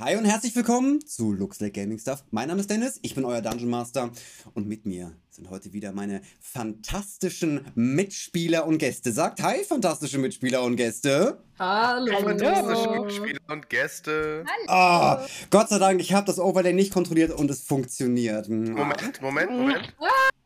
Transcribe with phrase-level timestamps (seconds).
[0.00, 2.22] Hi und herzlich willkommen zu Luxlake Gaming Stuff.
[2.30, 4.12] Mein Name ist Dennis, ich bin euer Dungeon Master
[4.54, 9.10] und mit mir sind heute wieder meine fantastischen Mitspieler und Gäste.
[9.10, 11.42] Sagt Hi, fantastische Mitspieler und Gäste.
[11.58, 12.16] Hallo.
[12.16, 14.44] Fantastische Mitspieler und Gäste.
[14.68, 15.20] Hallo.
[15.20, 18.48] Oh, Gott sei Dank, ich habe das Overlay nicht kontrolliert und es funktioniert.
[18.48, 19.94] Moment, Moment, Moment.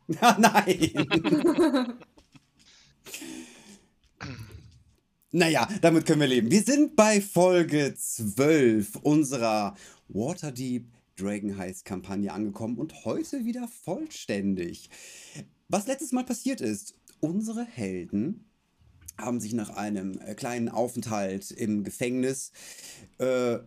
[0.39, 1.93] Nein.
[5.35, 6.51] Naja, damit können wir leben.
[6.51, 9.75] Wir sind bei Folge 12 unserer
[10.07, 14.91] Waterdeep Dragon Heist Kampagne angekommen und heute wieder vollständig.
[15.69, 18.45] Was letztes Mal passiert ist, unsere Helden
[19.17, 22.51] haben sich nach einem äh, kleinen Aufenthalt im Gefängnis
[23.17, 23.57] äh,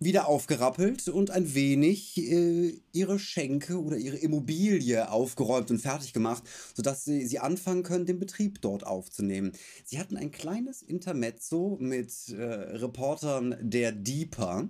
[0.00, 6.42] wieder aufgerappelt und ein wenig äh, ihre Schenke oder ihre Immobilie aufgeräumt und fertig gemacht,
[6.74, 9.52] sodass sie, sie anfangen können, den Betrieb dort aufzunehmen.
[9.84, 14.68] Sie hatten ein kleines Intermezzo mit äh, Reportern der Deeper,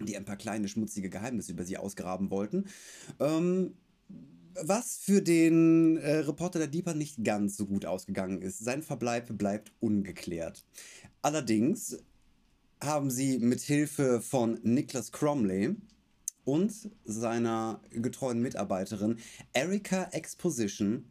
[0.00, 2.66] die ein paar kleine schmutzige Geheimnisse über sie ausgraben wollten.
[3.18, 3.74] Ähm,
[4.60, 8.58] was für den äh, Reporter der Deeper nicht ganz so gut ausgegangen ist.
[8.58, 10.64] Sein Verbleib bleibt ungeklärt.
[11.22, 11.98] Allerdings
[12.82, 15.76] haben sie mit Hilfe von Niklas Cromley
[16.44, 16.72] und
[17.04, 19.18] seiner getreuen Mitarbeiterin
[19.52, 21.10] Erika Exposition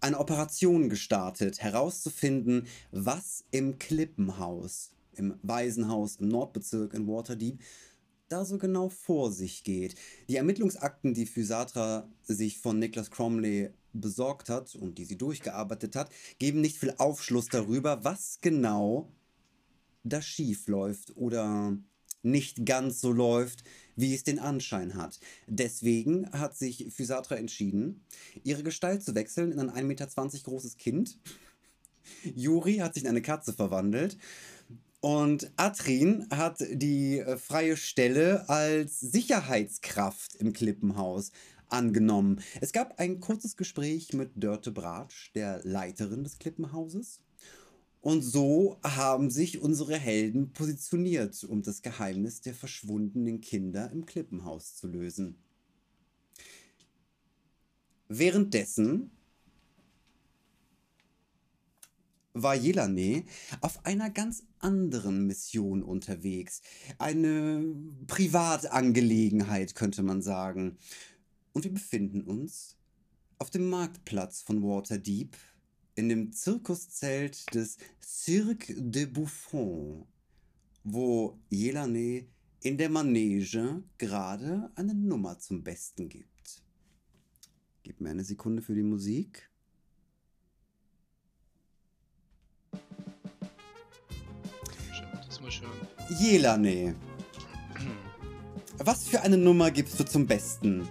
[0.00, 7.60] eine Operation gestartet, herauszufinden, was im Klippenhaus, im Waisenhaus im Nordbezirk in Waterdeep
[8.28, 9.96] da so genau vor sich geht.
[10.28, 16.10] Die Ermittlungsakten, die Physatra sich von Niklas Cromley besorgt hat und die sie durchgearbeitet hat,
[16.38, 19.12] geben nicht viel Aufschluss darüber, was genau
[20.02, 21.76] das schief läuft oder
[22.22, 23.64] nicht ganz so läuft,
[23.96, 25.18] wie es den Anschein hat.
[25.46, 28.04] Deswegen hat sich Physatra entschieden,
[28.44, 30.08] ihre Gestalt zu wechseln in ein 1,20 Meter
[30.44, 31.18] großes Kind.
[32.34, 34.16] Juri hat sich in eine Katze verwandelt.
[35.00, 41.32] Und Atrin hat die äh, freie Stelle als Sicherheitskraft im Klippenhaus
[41.68, 42.42] angenommen.
[42.60, 47.20] Es gab ein kurzes Gespräch mit Dörte Bratsch, der Leiterin des Klippenhauses.
[48.00, 54.76] Und so haben sich unsere Helden positioniert, um das Geheimnis der verschwundenen Kinder im Klippenhaus
[54.76, 55.36] zu lösen.
[58.08, 59.10] Währenddessen
[62.32, 63.24] war Jelane
[63.60, 66.62] auf einer ganz anderen Mission unterwegs.
[66.98, 67.64] Eine
[68.06, 70.78] Privatangelegenheit, könnte man sagen.
[71.52, 72.76] Und wir befinden uns
[73.38, 75.36] auf dem Marktplatz von Waterdeep
[75.94, 80.06] in dem Zirkuszelt des Cirque de Buffon,
[80.84, 82.26] wo Jelane
[82.62, 86.62] in der Manege gerade eine Nummer zum Besten gibt.
[87.82, 89.50] Gib mir eine Sekunde für die Musik.
[96.18, 96.96] Jelane,
[98.78, 100.88] was für eine Nummer gibst du zum Besten?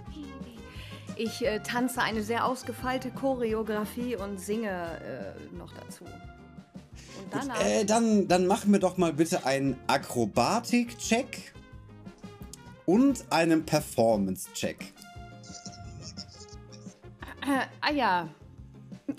[1.16, 6.04] Ich äh, tanze eine sehr ausgefeilte Choreografie und singe äh, noch dazu.
[6.04, 7.64] Und Gut, danach.
[7.64, 11.52] äh, dann, dann machen wir doch mal bitte einen Akrobatik-Check
[12.86, 14.92] und einen Performance-Check.
[17.42, 18.28] Äh, ah ja.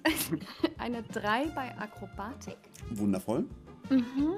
[0.78, 2.57] eine 3 bei Akrobatik.
[2.91, 3.46] Wundervoll.
[3.90, 4.38] Mhm.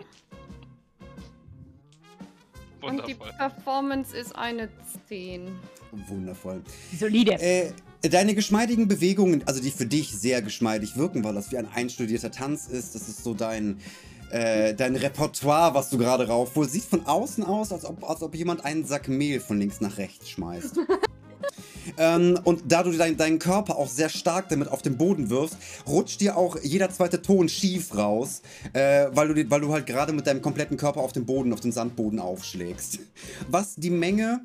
[2.82, 3.32] Und die Wundervoll.
[3.38, 4.70] Performance ist eine
[5.08, 5.48] 10.
[6.08, 6.62] Wundervoll.
[6.98, 7.34] Solide.
[7.40, 7.72] Äh,
[8.02, 12.32] deine geschmeidigen Bewegungen, also die für dich sehr geschmeidig wirken, weil das wie ein einstudierter
[12.32, 13.78] Tanz ist, das ist so dein,
[14.32, 18.36] äh, dein Repertoire, was du gerade raufholst, sieht von außen aus, als ob, als ob
[18.36, 20.80] jemand einen Sack Mehl von links nach rechts schmeißt.
[21.98, 25.58] ähm, und da du dein, deinen Körper auch sehr stark damit auf den Boden wirfst,
[25.88, 28.42] rutscht dir auch jeder zweite Ton schief raus,
[28.74, 31.62] äh, weil, du, weil du halt gerade mit deinem kompletten Körper auf den Boden, auf
[31.62, 33.00] den Sandboden aufschlägst.
[33.50, 34.42] Was die Menge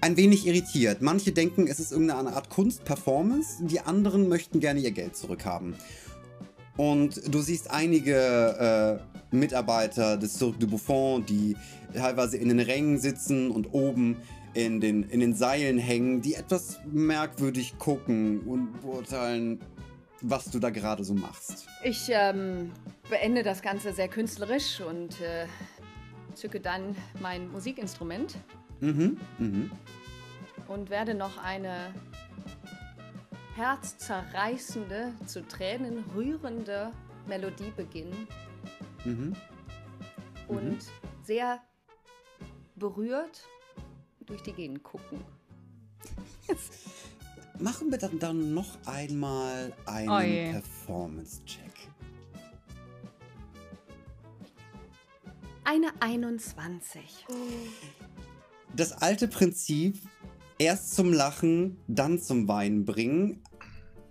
[0.00, 1.02] ein wenig irritiert.
[1.02, 5.74] Manche denken, es ist irgendeine Art Kunst-Performance, die anderen möchten gerne ihr Geld zurückhaben.
[6.76, 9.00] Und du siehst einige
[9.32, 11.56] äh, Mitarbeiter des Cirque du Buffon, die
[11.94, 14.16] teilweise in den Rängen sitzen und oben
[14.52, 19.60] in den, in den Seilen hängen, die etwas merkwürdig gucken und beurteilen,
[20.20, 21.66] was du da gerade so machst.
[21.82, 22.72] Ich ähm,
[23.08, 25.46] beende das Ganze sehr künstlerisch und äh,
[26.34, 28.36] zücke dann mein Musikinstrument
[28.80, 29.70] Mhm, mhm.
[30.68, 31.92] Und werde noch eine
[33.54, 36.92] herzzerreißende, zu Tränen rührende
[37.26, 38.28] Melodie beginnen
[39.04, 39.34] Mhm.
[40.48, 40.78] und
[41.22, 41.60] sehr
[42.74, 43.46] berührt
[44.26, 45.24] durch die Gegend gucken.
[47.58, 50.52] Machen wir dann, dann noch einmal einen Oh.
[50.60, 51.62] Performance-Check.
[55.64, 57.26] Eine 21.
[58.74, 59.98] Das alte Prinzip,
[60.58, 63.42] erst zum Lachen, dann zum Weinen bringen,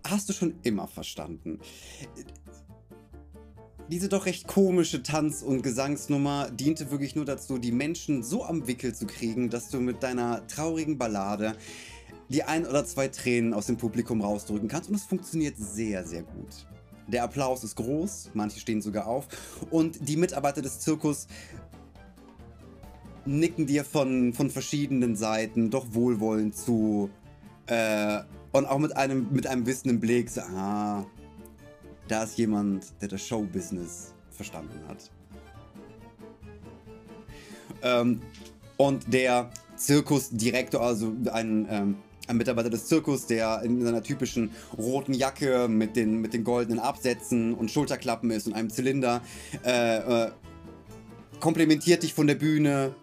[0.05, 1.59] hast du schon immer verstanden.
[3.87, 8.67] Diese doch recht komische Tanz- und Gesangsnummer diente wirklich nur dazu, die Menschen so am
[8.67, 11.55] Wickel zu kriegen, dass du mit deiner traurigen Ballade
[12.29, 16.23] die ein oder zwei Tränen aus dem Publikum rausdrücken kannst und es funktioniert sehr, sehr
[16.23, 16.65] gut.
[17.07, 19.27] Der Applaus ist groß, manche stehen sogar auf
[19.69, 21.27] und die Mitarbeiter des Zirkus
[23.25, 27.09] nicken dir von, von verschiedenen Seiten doch wohlwollend zu
[27.67, 28.19] äh,
[28.51, 31.05] und auch mit einem, mit einem wissenden Blick so, ah,
[32.07, 35.11] da ist jemand, der das Showbusiness verstanden hat.
[37.81, 38.21] Ähm,
[38.77, 41.95] und der Zirkusdirektor, also ein, ähm,
[42.27, 46.79] ein Mitarbeiter des Zirkus, der in seiner typischen roten Jacke mit den, mit den goldenen
[46.79, 49.21] Absätzen und Schulterklappen ist und einem Zylinder,
[49.63, 50.31] äh, äh,
[51.39, 52.95] komplimentiert dich von der Bühne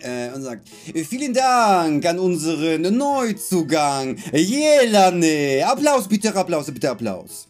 [0.00, 5.64] äh, und sagt, vielen Dank an unseren Neuzugang, Jelane.
[5.66, 7.48] Applaus, bitte Applaus, bitte Applaus.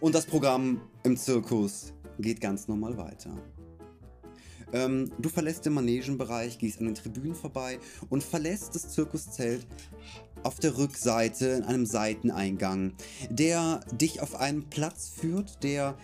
[0.00, 3.30] Und das Programm im Zirkus geht ganz normal weiter.
[4.72, 7.78] Ähm, du verlässt den Manegenbereich, gehst an den Tribünen vorbei
[8.10, 9.66] und verlässt das Zirkuszelt
[10.42, 12.92] auf der Rückseite in einem Seiteneingang,
[13.30, 15.96] der dich auf einen Platz führt, der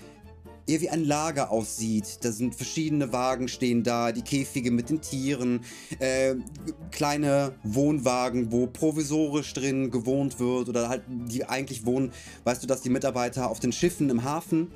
[0.70, 2.19] eher wie ein Lager aussieht.
[2.22, 5.61] Da sind verschiedene Wagen stehen da, die Käfige mit den Tieren,
[5.99, 6.37] äh,
[6.90, 12.12] kleine Wohnwagen, wo provisorisch drin gewohnt wird oder halt die eigentlich wohnen.
[12.44, 14.69] Weißt du, dass die Mitarbeiter auf den Schiffen im Hafen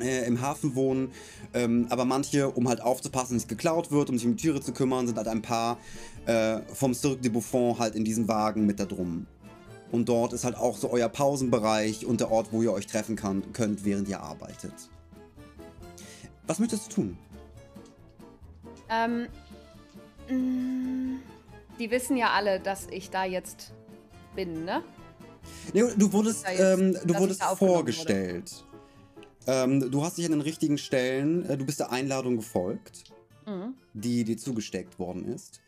[0.00, 1.12] äh, im Hafen wohnen,
[1.54, 4.60] ähm, aber manche, um halt aufzupassen, dass nicht geklaut wird, um sich um die Tiere
[4.60, 5.78] zu kümmern, sind halt ein paar
[6.26, 9.26] äh, vom Cirque de Buffon halt in diesen Wagen mit da drum.
[9.92, 13.16] Und dort ist halt auch so euer Pausenbereich und der Ort, wo ihr euch treffen
[13.16, 14.74] kann, könnt, während ihr arbeitet.
[16.46, 17.18] Was möchtest du tun?
[18.88, 19.26] Ähm,
[20.28, 21.18] mh,
[21.78, 23.72] die wissen ja alle, dass ich da jetzt
[24.34, 24.82] bin, ne?
[25.72, 28.64] Nee, du wurdest, jetzt- ähm, du wurdest vorgestellt.
[29.48, 33.04] Ähm, du hast dich an den richtigen Stellen, äh, du bist der Einladung gefolgt,
[33.46, 33.74] Mhm.
[33.94, 35.60] die dir zugesteckt worden ist.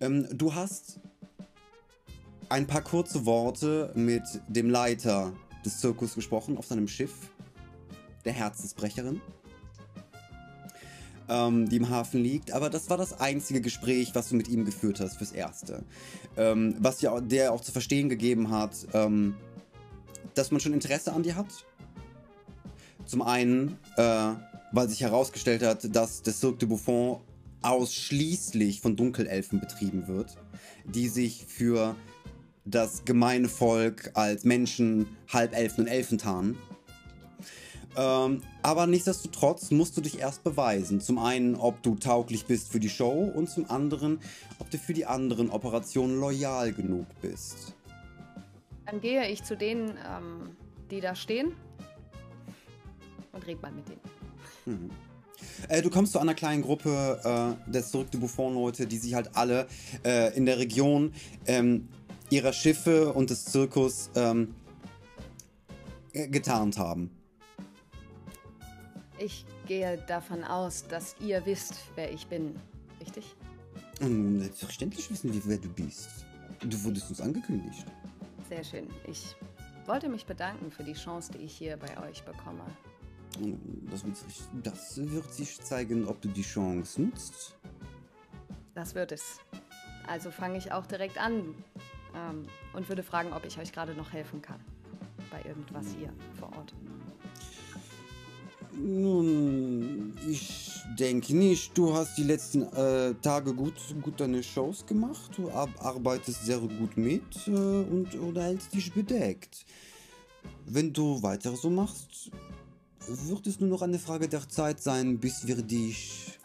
[0.00, 0.98] Ähm, du hast
[2.48, 5.32] ein paar kurze Worte mit dem Leiter
[5.64, 7.12] des Zirkus gesprochen auf seinem Schiff,
[8.24, 9.20] der Herzensbrecherin,
[11.30, 12.52] ähm, die im Hafen liegt.
[12.52, 15.84] Aber das war das einzige Gespräch, was du mit ihm geführt hast fürs Erste.
[16.36, 19.34] Ähm, was au- der auch zu verstehen gegeben hat, ähm,
[20.34, 21.48] dass man schon Interesse an dir hat.
[23.06, 24.32] Zum einen, äh,
[24.72, 27.20] weil sich herausgestellt hat, dass der Cirque de Buffon
[27.62, 30.36] ausschließlich von Dunkelelfen betrieben wird,
[30.84, 31.94] die sich für
[32.64, 36.56] das gemeine Volk als Menschen, Halbelfen und Elfen tarnen.
[37.96, 41.00] Ähm, aber nichtsdestotrotz musst du dich erst beweisen.
[41.00, 44.20] Zum einen, ob du tauglich bist für die Show und zum anderen,
[44.58, 47.74] ob du für die anderen Operationen loyal genug bist.
[48.86, 50.56] Dann gehe ich zu denen, ähm,
[50.90, 51.52] die da stehen
[53.32, 54.00] und red mal mit denen.
[54.66, 54.90] Mhm.
[55.68, 59.30] Äh, du kommst zu einer kleinen Gruppe äh, der Cirque de Buffon-Leute, die sich halt
[59.34, 59.66] alle
[60.04, 61.12] äh, in der Region
[61.46, 61.88] ähm,
[62.30, 64.54] ihrer Schiffe und des Zirkus ähm,
[66.12, 67.10] äh, getarnt haben.
[69.20, 72.58] Ich gehe davon aus, dass ihr wisst, wer ich bin.
[73.02, 73.36] Richtig?
[74.00, 76.24] Nun, selbstverständlich wissen wir, wer du bist.
[76.62, 77.84] Du wurdest uns angekündigt.
[78.48, 78.88] Sehr schön.
[79.06, 79.36] Ich
[79.84, 82.64] wollte mich bedanken für die Chance, die ich hier bei euch bekomme.
[83.38, 83.60] Und
[83.92, 87.56] Das wird, sich, das wird sich zeigen, ob du die Chance nutzt.
[88.74, 89.38] Das wird es.
[90.06, 91.54] Also fange ich auch direkt an
[92.14, 94.60] ähm, und würde fragen, ob ich euch gerade noch helfen kann.
[95.30, 96.74] Bei irgendwas hier vor Ort.
[98.82, 101.76] Nun, ich denke nicht.
[101.76, 105.32] Du hast die letzten äh, Tage gut, gut deine Shows gemacht.
[105.36, 109.66] Du ar arbeitest sehr gut mit äh, und hältst dich bedeckt.
[110.64, 112.30] Wenn du weiter so machst,
[113.06, 116.38] wird es nur noch eine Frage der Zeit sein, bis wir dich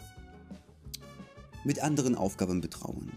[1.63, 3.11] mit anderen Aufgaben betrauen.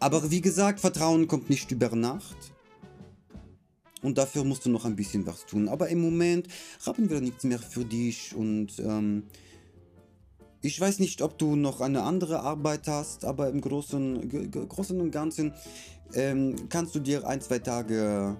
[0.00, 2.53] Aber wie gesagt, Vertrauen kommt nicht über Nacht.
[4.04, 5.66] Und dafür musst du noch ein bisschen was tun.
[5.66, 6.46] Aber im Moment
[6.84, 9.24] haben wir nichts mehr für dich und ähm,
[10.60, 15.10] ich weiß nicht, ob du noch eine andere Arbeit hast, aber im Großen, Großen und
[15.10, 15.52] Ganzen
[16.14, 18.36] ähm, kannst du dir ein, zwei Tage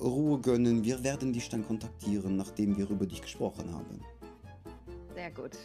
[0.00, 0.84] Ruhe gönnen.
[0.84, 4.00] Wir werden dich dann kontaktieren, nachdem wir über dich gesprochen haben.
[5.14, 5.56] Sehr gut.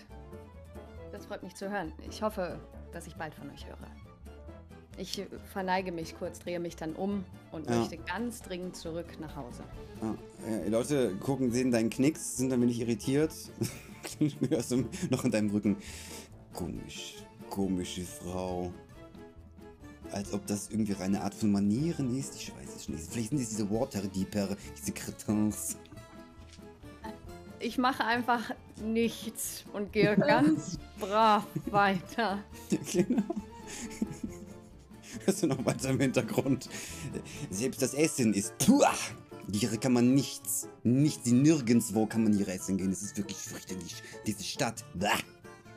[1.12, 1.92] Das freut mich zu hören.
[2.10, 2.58] Ich hoffe,
[2.94, 4.01] dass ich bald von euch höre.
[5.02, 5.20] Ich
[5.52, 7.80] verneige mich kurz, drehe mich dann um und Ja.
[7.80, 9.64] möchte ganz dringend zurück nach Hause.
[10.48, 13.32] Äh, Leute gucken, sehen deinen Knicks, sind ein wenig irritiert.
[14.50, 15.78] hörst du noch in deinem Rücken.
[16.54, 17.16] Komisch,
[17.50, 18.72] komische Frau.
[20.12, 22.36] Als ob das irgendwie eine Art von Manieren ist.
[22.36, 23.04] Ich weiß es nicht.
[23.12, 25.78] Vielleicht sind es diese Waterdeeper, diese Cretins.
[27.60, 28.52] Ich mache einfach
[28.84, 32.38] nichts und gehe ganz brav weiter.
[32.92, 33.24] genau.
[35.26, 36.70] Hörst du noch weiter im Hintergrund?
[37.50, 38.58] Selbst das Essen ist.
[38.58, 38.94] Puah!
[39.52, 42.92] Hier kann man nichts, nichts, nirgendwo kann man hier essen gehen.
[42.92, 43.96] Es ist wirklich fürchterlich.
[44.26, 44.84] Diese Stadt.
[44.94, 45.18] Blah.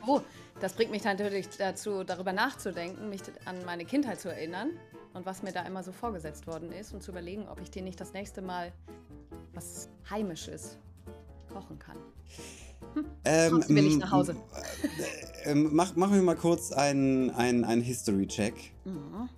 [0.07, 0.21] Oh,
[0.61, 4.71] das bringt mich natürlich dazu, darüber nachzudenken, mich an meine Kindheit zu erinnern
[5.13, 7.81] und was mir da immer so vorgesetzt worden ist und zu überlegen, ob ich dir
[7.81, 8.71] nicht das nächste Mal
[9.53, 10.77] was Heimisches
[11.51, 11.97] kochen kann.
[13.23, 14.35] Ähm, Trotzdem will ich nach Hause.
[15.43, 18.53] äh, ähm, mach, machen wir mal kurz einen ein History-Check.
[18.85, 19.29] Mhm.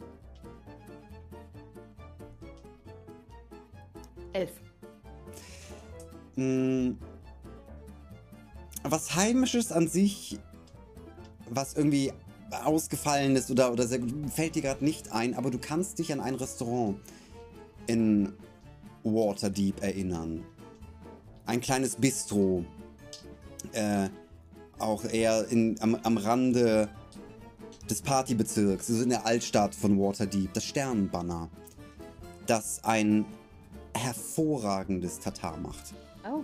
[4.34, 4.52] Elf.
[6.36, 6.92] Mm,
[8.84, 10.40] Was Heimisches an sich,
[11.50, 12.14] was irgendwie
[12.64, 14.00] ausgefallen ist oder, oder sehr
[14.34, 17.00] fällt dir gerade nicht ein, aber du kannst dich an ein Restaurant
[17.88, 18.34] in
[19.04, 20.44] Waterdeep erinnern.
[21.46, 22.66] Ein kleines Bistro.
[23.77, 24.10] Äh,
[24.79, 26.89] auch eher in, am, am Rande
[27.89, 31.50] des Partybezirks, also in der Altstadt von Waterdeep, das Sternenbanner,
[32.48, 33.25] das ein
[33.96, 35.93] hervorragendes Tatar macht.
[36.27, 36.43] Oh.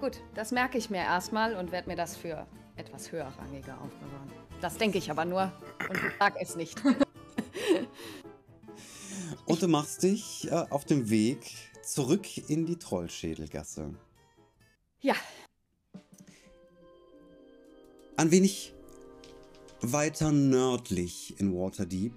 [0.00, 2.46] Gut, das merke ich mir erstmal und werde mir das für
[2.76, 4.30] etwas höherrangiger aufbewahren.
[4.60, 5.52] Das denke ich aber nur
[5.88, 6.82] und sag es nicht.
[9.46, 13.94] Und du machst dich äh, auf dem Weg zurück in die Trollschädelgasse.
[15.00, 15.14] Ja,
[18.16, 18.72] Ein wenig
[19.80, 22.12] weiter nördlich in Waterdeep,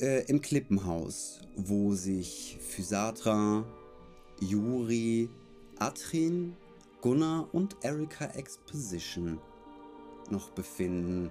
[0.00, 3.64] äh, im Klippenhaus, wo sich Physatra,
[4.40, 5.28] Yuri,
[5.78, 6.56] Atrin,
[7.02, 9.38] Gunnar und Erika Exposition
[10.28, 11.30] noch befinden.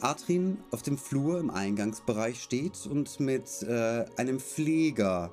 [0.00, 5.30] Atrin auf dem Flur im Eingangsbereich steht und mit äh, einem Pfleger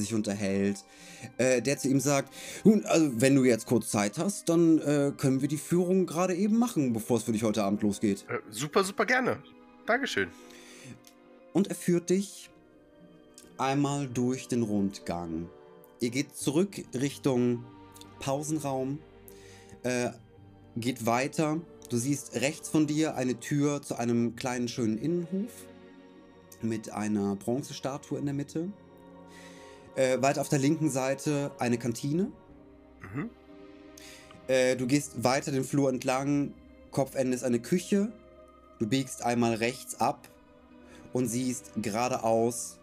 [0.00, 0.84] sich unterhält,
[1.38, 2.32] äh, der zu ihm sagt,
[2.64, 6.34] nun, also wenn du jetzt kurz Zeit hast, dann äh, können wir die Führung gerade
[6.34, 8.24] eben machen, bevor es für dich heute Abend losgeht.
[8.28, 9.38] Äh, super, super gerne.
[9.86, 10.28] Dankeschön.
[11.52, 12.50] Und er führt dich
[13.58, 15.48] einmal durch den Rundgang.
[16.00, 17.64] Ihr geht zurück Richtung
[18.18, 18.98] Pausenraum,
[19.82, 20.10] äh,
[20.76, 21.60] geht weiter.
[21.90, 25.52] Du siehst rechts von dir eine Tür zu einem kleinen schönen Innenhof
[26.62, 28.72] mit einer Bronzestatue in der Mitte.
[29.96, 32.32] Äh, weiter auf der linken Seite eine Kantine.
[33.00, 33.30] Mhm.
[34.48, 36.52] Äh, du gehst weiter den Flur entlang.
[36.90, 38.12] Kopfende ist eine Küche.
[38.78, 40.28] Du biegst einmal rechts ab
[41.12, 42.78] und siehst geradeaus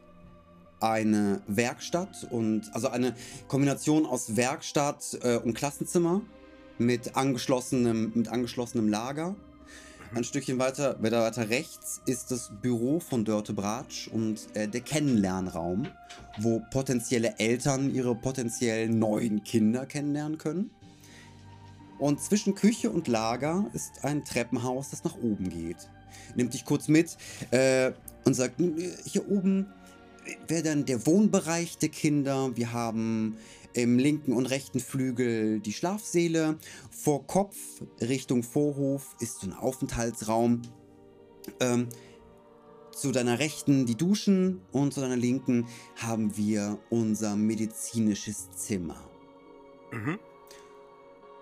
[0.79, 3.13] eine Werkstatt und also eine
[3.47, 6.21] Kombination aus Werkstatt äh, und Klassenzimmer
[6.77, 9.35] mit angeschlossenem, mit angeschlossenem Lager.
[10.13, 14.81] Ein Stückchen weiter, weiter, weiter rechts ist das Büro von Dörte Bratsch und äh, der
[14.81, 15.87] Kennenlernraum,
[16.37, 20.69] wo potenzielle Eltern ihre potenziellen neuen Kinder kennenlernen können.
[21.97, 25.77] Und zwischen Küche und Lager ist ein Treppenhaus, das nach oben geht.
[26.35, 27.15] Nimmt dich kurz mit
[27.51, 27.93] äh,
[28.25, 29.67] und sagt, "Nun, äh, hier oben
[30.45, 32.55] wäre dann der Wohnbereich der Kinder.
[32.55, 33.37] Wir haben
[33.73, 36.57] im linken und rechten Flügel die Schlafsäle.
[36.89, 37.55] Vor Kopf
[37.99, 40.61] Richtung Vorhof ist so ein Aufenthaltsraum.
[41.59, 41.87] Ähm,
[42.91, 49.01] zu deiner rechten die Duschen und zu deiner linken haben wir unser medizinisches Zimmer.
[49.91, 50.19] Mhm.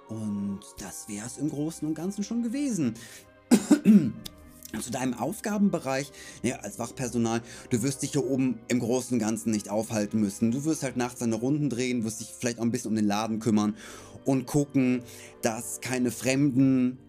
[0.08, 2.96] Und das wäre es im Großen und Ganzen schon gewesen.
[4.80, 6.12] Zu deinem Aufgabenbereich,
[6.44, 10.52] ja, als Wachpersonal, du wirst dich hier oben im Großen und Ganzen nicht aufhalten müssen.
[10.52, 13.08] Du wirst halt nachts deine Runden drehen, wirst dich vielleicht auch ein bisschen um den
[13.08, 13.76] Laden kümmern
[14.26, 15.04] und gucken,
[15.42, 17.00] dass keine Fremden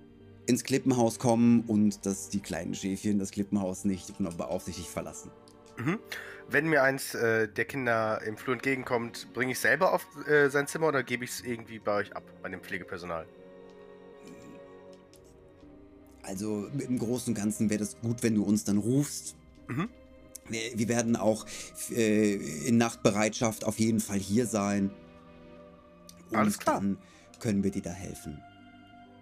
[0.46, 5.30] ins Klippenhaus kommen und dass die kleinen Schäfchen das Klippenhaus nicht beaufsichtigt verlassen.
[5.76, 5.98] Mhm.
[6.48, 10.66] Wenn mir eins äh, der Kinder im Flur entgegenkommt, bringe ich selber auf äh, sein
[10.66, 13.26] Zimmer oder gebe ich es irgendwie bei euch ab, bei dem Pflegepersonal?
[16.22, 19.34] Also im Großen und Ganzen wäre das gut, wenn du uns dann rufst.
[19.68, 19.88] Mhm.
[20.48, 21.46] Wir, wir werden auch
[21.90, 22.34] äh,
[22.66, 24.90] in Nachtbereitschaft auf jeden Fall hier sein.
[26.30, 26.76] Und Alles klar.
[26.76, 26.98] dann
[27.40, 28.40] können wir dir da helfen.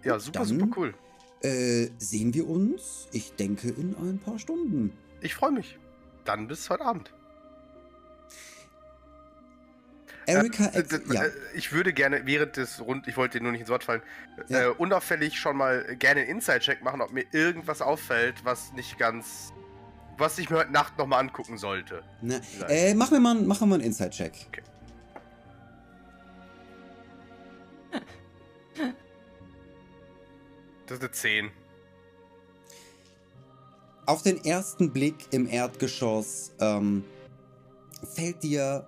[0.03, 0.93] Ja, super, Dann- super cool.
[1.41, 4.91] Äh, sehen wir uns, ich denke, in ein paar Stunden.
[5.21, 5.79] Ich freue mich.
[6.25, 7.13] Dann bis heute Abend.
[10.29, 11.23] Erika äh, äh ja.
[11.23, 14.01] Äh, ich würde gerne während des Rund, ich wollte dir nur nicht ins Wort fallen,
[14.47, 14.63] ja.
[14.63, 19.51] äh, unauffällig schon mal gerne einen Inside-Check machen, ob mir irgendwas auffällt, was nicht ganz.
[20.17, 22.03] was ich mir heute Nacht nochmal angucken sollte.
[22.21, 22.41] Ne.
[22.59, 24.33] Na, äh, machen wir mal, mach mal einen Inside-Check.
[24.47, 24.61] Okay.
[30.89, 31.51] Das ist eine 10.
[34.07, 37.03] Auf den ersten Blick im Erdgeschoss ähm,
[38.15, 38.87] fällt dir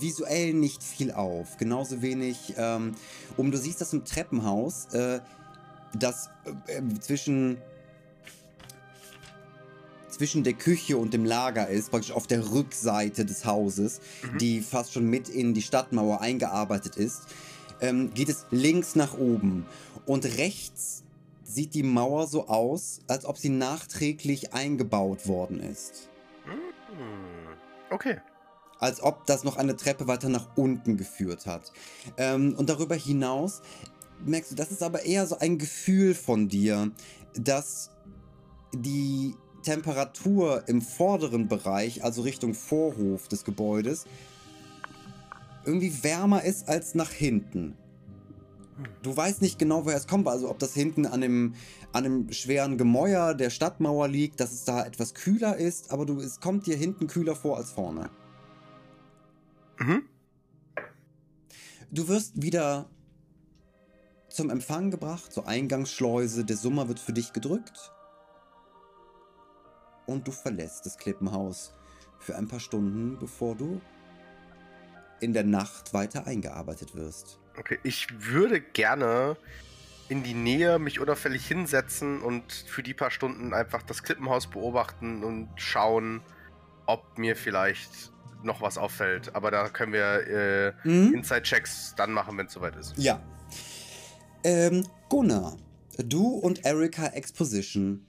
[0.00, 1.56] visuell nicht viel auf.
[1.56, 2.94] Genauso wenig, ähm,
[3.36, 5.20] um du siehst das im Treppenhaus, äh,
[5.94, 6.30] das
[6.66, 7.58] äh, zwischen
[10.08, 14.38] zwischen der Küche und dem Lager ist, praktisch auf der Rückseite des Hauses, Mhm.
[14.38, 17.22] die fast schon mit in die Stadtmauer eingearbeitet ist,
[17.82, 19.66] ähm, geht es links nach oben.
[20.06, 21.02] Und rechts
[21.44, 26.08] sieht die Mauer so aus, als ob sie nachträglich eingebaut worden ist.
[26.44, 27.56] Hm.
[27.90, 28.16] Okay.
[28.78, 31.72] Als ob das noch eine Treppe weiter nach unten geführt hat.
[32.16, 33.62] Ähm, und darüber hinaus
[34.24, 36.90] merkst du, das ist aber eher so ein Gefühl von dir,
[37.34, 37.90] dass
[38.74, 44.06] die Temperatur im vorderen Bereich, also Richtung Vorhof des Gebäudes,
[45.64, 47.76] irgendwie wärmer ist als nach hinten.
[49.02, 51.54] Du weißt nicht genau, woher es kommt, also ob das hinten an dem,
[51.92, 56.20] an dem schweren Gemäuer der Stadtmauer liegt, dass es da etwas kühler ist, aber du,
[56.20, 58.10] es kommt dir hinten kühler vor als vorne.
[59.78, 60.08] Mhm.
[61.90, 62.88] Du wirst wieder
[64.28, 67.92] zum Empfang gebracht, zur Eingangsschleuse, der Summer wird für dich gedrückt.
[70.06, 71.72] Und du verlässt das Klippenhaus
[72.18, 73.80] für ein paar Stunden, bevor du
[75.20, 77.38] in der Nacht weiter eingearbeitet wirst.
[77.58, 79.36] Okay, ich würde gerne
[80.08, 85.24] in die Nähe mich unauffällig hinsetzen und für die paar Stunden einfach das Klippenhaus beobachten
[85.24, 86.20] und schauen,
[86.86, 89.34] ob mir vielleicht noch was auffällt.
[89.34, 90.26] Aber da können wir
[90.84, 91.14] äh, Mhm.
[91.14, 92.94] Inside-Checks dann machen, wenn es soweit ist.
[92.96, 93.20] Ja.
[94.44, 95.56] Ähm, Gunnar,
[95.98, 98.06] du und Erika Exposition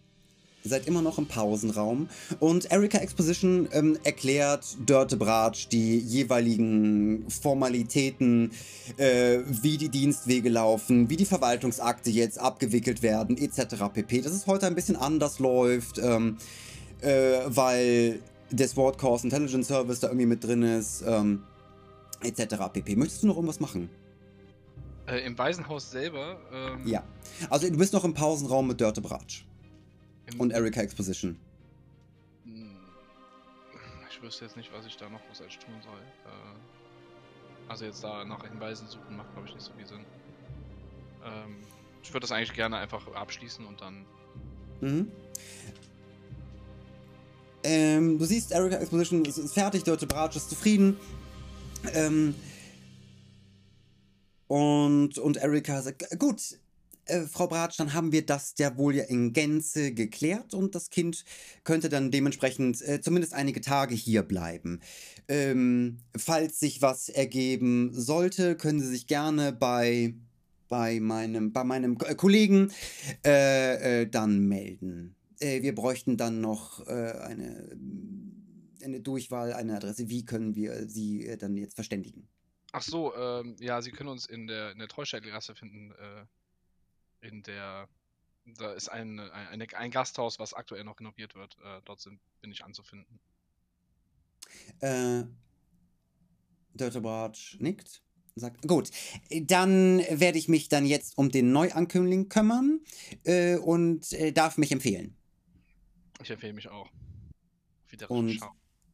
[0.63, 2.09] seid immer noch im Pausenraum
[2.39, 8.51] und Erika Exposition ähm, erklärt Dörte Bratsch die jeweiligen Formalitäten,
[8.97, 13.75] äh, wie die Dienstwege laufen, wie die Verwaltungsakte jetzt abgewickelt werden, etc.
[13.93, 14.21] pp.
[14.21, 16.37] Dass es heute ein bisschen anders läuft, ähm,
[17.01, 18.19] äh, weil
[18.51, 21.43] der Sword Course Intelligence Service da irgendwie mit drin ist, ähm,
[22.23, 22.55] etc.
[22.73, 22.95] pp.
[22.95, 23.89] Möchtest du noch irgendwas machen?
[25.07, 26.37] Äh, Im Waisenhaus selber.
[26.51, 27.03] Ähm, Ja.
[27.49, 29.45] Also du bist noch im Pausenraum mit Dörte Bratsch
[30.37, 31.37] und Erika Exposition.
[32.43, 32.77] Hm,
[34.09, 35.99] Ich wüsste jetzt nicht, was ich da noch großartig tun soll.
[36.25, 40.05] Äh, also jetzt da nach Hinweisen suchen macht, glaube ich, nicht so viel Sinn.
[41.25, 41.57] Ähm,
[42.03, 44.05] ich würde das eigentlich gerne einfach abschließen und dann.
[44.81, 45.11] Mhm.
[47.69, 50.95] Ähm, du siehst, Erika Exposition ist, ist fertig, Dörte Bratsch ist zufrieden.
[51.93, 52.33] Ähm,
[54.47, 56.41] und, und Erika sagt, "G- gut,
[57.07, 60.89] äh, Frau Bratsch, dann haben wir das ja wohl ja in Gänze geklärt und das
[60.89, 61.25] Kind
[61.65, 64.79] könnte dann dementsprechend äh, zumindest einige Tage hier bleiben.
[65.27, 70.15] Ähm, falls sich was ergeben sollte, können Sie sich gerne bei,
[70.69, 72.71] bei meinem, bei meinem Ko- Kollegen
[73.25, 75.16] äh, äh, dann melden.
[75.39, 77.77] Äh, wir bräuchten dann noch äh, eine,
[78.83, 80.09] eine Durchwahl, eine Adresse.
[80.09, 82.27] Wie können wir Sie äh, dann jetzt verständigen?
[82.71, 85.91] Ach so, ähm, ja, Sie können uns in der, in der Treustädtgasse finden.
[85.91, 86.25] Äh,
[87.27, 87.87] in der.
[88.57, 91.57] Da ist ein, ein, ein Gasthaus, was aktuell noch renoviert wird.
[91.63, 93.19] Äh, dort sind, bin ich anzufinden.
[94.79, 95.23] Äh,
[96.73, 98.01] Dörte Bratsch nickt.
[98.35, 98.91] Sagt, gut,
[99.31, 102.81] dann werde ich mich dann jetzt um den Neuankömmling kümmern
[103.23, 105.17] äh, und äh, darf mich empfehlen.
[106.21, 106.89] Ich empfehle mich auch.
[107.89, 108.39] Wieder Und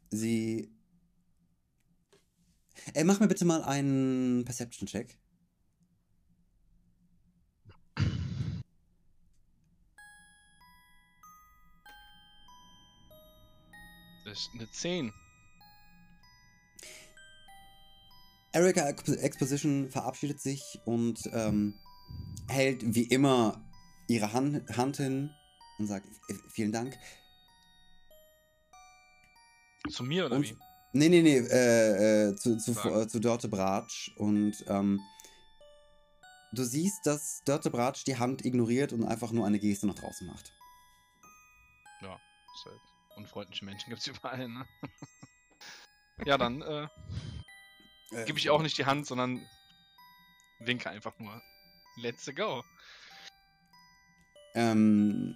[0.10, 0.72] sie.
[2.94, 5.18] Äh, mach mir bitte mal einen Perception-Check.
[14.26, 15.14] Das ist eine 10.
[18.54, 21.74] Erika Exp- Exposition verabschiedet sich und ähm,
[22.48, 23.62] hält wie immer
[24.08, 25.32] ihre Hand, Hand hin
[25.84, 26.98] und sagt: "V- Vielen Dank.
[29.89, 30.58] Zu mir oder Und- wie?
[30.96, 34.12] Nee, nee, nee, äh, äh, zu, zu, äh, zu Dörte Bratsch.
[34.15, 35.00] Und ähm,
[36.54, 40.28] du siehst, dass Dörte Bratsch die Hand ignoriert und einfach nur eine Geste nach draußen
[40.28, 40.54] macht.
[42.02, 42.19] Ja,
[42.65, 42.80] halt
[43.15, 44.65] unfreundliche Menschen gibt's überall, ne?
[46.26, 46.88] ja, dann äh,
[48.12, 49.41] Äh, gebe ich auch nicht die Hand, sondern
[50.60, 51.41] winke einfach nur.
[51.98, 52.63] Let's go.
[54.54, 55.36] Ähm,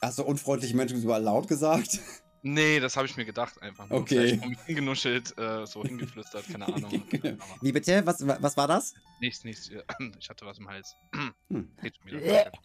[0.00, 1.98] hast du unfreundliche Menschen überall laut gesagt?
[2.42, 3.86] Nee, das habe ich mir gedacht einfach.
[3.88, 3.98] nur.
[4.00, 4.40] Okay.
[4.66, 7.02] Hingenuschelt, äh, so hingeflüstert, keine Ahnung.
[7.10, 7.44] Genau.
[7.60, 8.04] Wie bitte?
[8.06, 8.94] Was, wa- was war das?
[9.20, 9.68] nichts, nichts.
[9.68, 9.82] äh,
[10.18, 10.94] Ich hatte was im Hals.
[11.50, 11.68] Hm.
[11.82, 12.50] Geht schon wieder.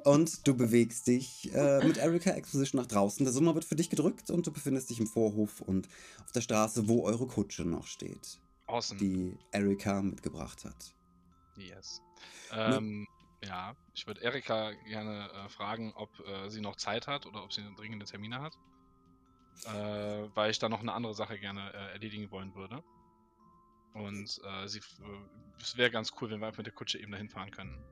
[0.05, 3.25] Und du bewegst dich äh, mit Erika Exposition nach draußen.
[3.25, 5.89] Der Sommer wird für dich gedrückt und du befindest dich im Vorhof und
[6.25, 9.01] auf der Straße, wo eure Kutsche noch steht, Awesome.
[9.01, 10.95] die Erika mitgebracht hat.
[11.69, 12.03] Yes.
[12.53, 13.07] Ähm,
[13.45, 17.53] ja, ich würde Erika gerne äh, fragen, ob äh, sie noch Zeit hat oder ob
[17.53, 18.55] sie dringende Termine hat.
[19.67, 22.83] Äh, weil ich da noch eine andere Sache gerne äh, erledigen wollen würde.
[23.93, 27.13] Und äh, sie, äh, es wäre ganz cool, wenn wir einfach mit der Kutsche eben
[27.13, 27.85] dahin fahren können.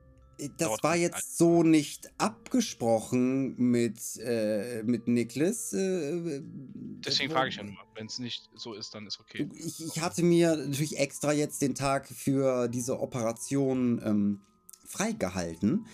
[0.57, 5.73] Das Dort war ist jetzt so nicht abgesprochen mit, äh, mit Niklas.
[5.73, 7.75] Äh, Deswegen frage ich ja nur.
[7.95, 9.49] Wenn es nicht so ist, dann ist okay.
[9.53, 14.41] Ich, ich hatte mir natürlich extra jetzt den Tag für diese Operation ähm,
[14.85, 15.85] freigehalten.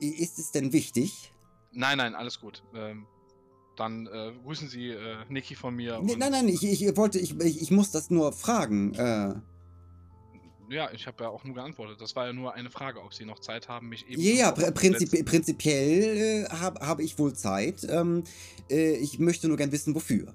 [0.00, 1.32] Ist es denn wichtig?
[1.72, 2.62] Nein, nein, alles gut.
[2.74, 3.06] Ähm,
[3.76, 6.00] dann äh, grüßen Sie äh, Niki von mir.
[6.02, 8.94] Nee, nein, nein, ich, ich wollte, ich, ich, ich muss das nur fragen.
[10.68, 12.00] Ja, ich habe ja auch nur geantwortet.
[12.00, 14.20] Das war ja nur eine Frage, ob Sie noch Zeit haben, mich eben.
[14.20, 17.86] ja, ja, prinzip prinzipiell äh, habe hab ich wohl Zeit.
[17.88, 18.24] Ähm,
[18.70, 20.34] äh, ich möchte nur gern wissen, wofür.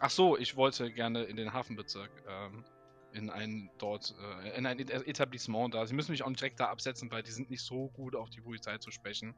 [0.00, 2.10] Ach so, ich wollte gerne in den Hafenbezirk.
[2.28, 2.64] Ähm,
[3.12, 5.86] in ein dort, äh, in ein Et- Etablissement da.
[5.86, 8.40] Sie müssen mich auch direkt da absetzen, weil die sind nicht so gut auf die
[8.40, 9.34] Polizei zu sprechen.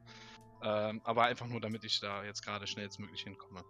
[0.62, 3.62] Ähm, aber einfach nur, damit ich da jetzt gerade schnellstmöglich hinkomme.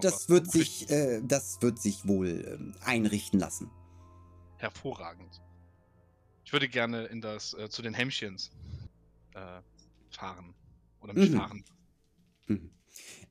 [0.00, 3.70] Das wird sich, äh, das wird sich wohl ähm, einrichten lassen.
[4.58, 5.40] hervorragend.
[6.44, 8.50] Ich würde gerne in das äh, zu den Hemmchens
[9.34, 9.60] äh,
[10.10, 10.54] fahren
[11.00, 11.36] oder mich Mhm.
[11.36, 11.64] fahren.
[12.46, 12.70] Mhm.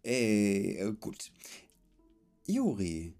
[0.03, 1.31] Äh, gut.
[2.47, 3.13] Juri,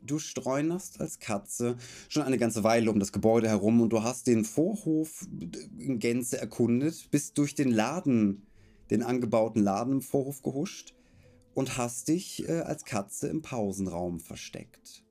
[0.00, 1.76] du streunerst als Katze
[2.08, 5.26] schon eine ganze Weile um das Gebäude herum und du hast den Vorhof
[5.78, 8.46] in Gänze erkundet, bist durch den Laden,
[8.90, 10.94] den angebauten Laden im Vorhof gehuscht
[11.54, 15.04] und hast dich äh, als Katze im Pausenraum versteckt.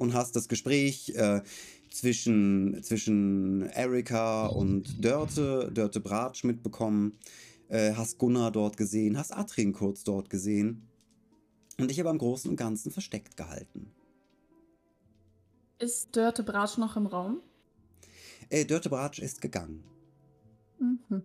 [0.00, 1.42] Und hast das Gespräch äh,
[1.90, 7.18] zwischen, zwischen Erika und Dörte, Dörte Bratsch mitbekommen
[7.68, 10.88] äh, hast Gunnar dort gesehen, hast Atrin kurz dort gesehen
[11.78, 13.92] und dich aber im Großen und Ganzen versteckt gehalten.
[15.78, 17.42] Ist Dörte Bratsch noch im Raum?
[18.48, 19.84] Äh, Dörte Bratsch ist gegangen.
[20.78, 21.24] Mhm.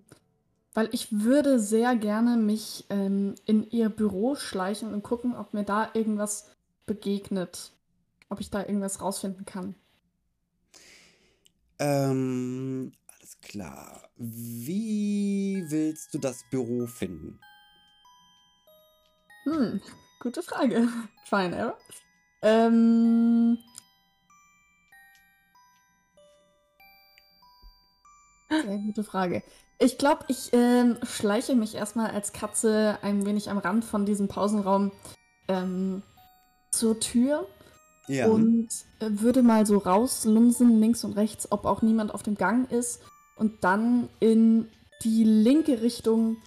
[0.73, 5.63] Weil ich würde sehr gerne mich ähm, in ihr Büro schleichen und gucken, ob mir
[5.63, 6.51] da irgendwas
[6.85, 7.71] begegnet.
[8.29, 9.75] Ob ich da irgendwas rausfinden kann.
[11.79, 14.09] Ähm, alles klar.
[14.17, 17.39] Wie willst du das Büro finden?
[19.43, 19.81] Hm,
[20.19, 20.87] gute Frage.
[21.27, 21.77] Try and error.
[22.41, 23.57] Ähm.
[28.49, 29.43] Sehr gute Frage.
[29.77, 34.27] Ich glaube, ich ähm, schleiche mich erstmal als Katze ein wenig am Rand von diesem
[34.27, 34.91] Pausenraum
[35.47, 36.01] ähm,
[36.71, 37.47] zur Tür
[38.07, 38.27] Ja.
[38.27, 38.67] und
[38.99, 43.01] äh, würde mal so rauslunsen, links und rechts, ob auch niemand auf dem Gang ist
[43.35, 44.67] und dann in
[45.03, 46.37] die linke Richtung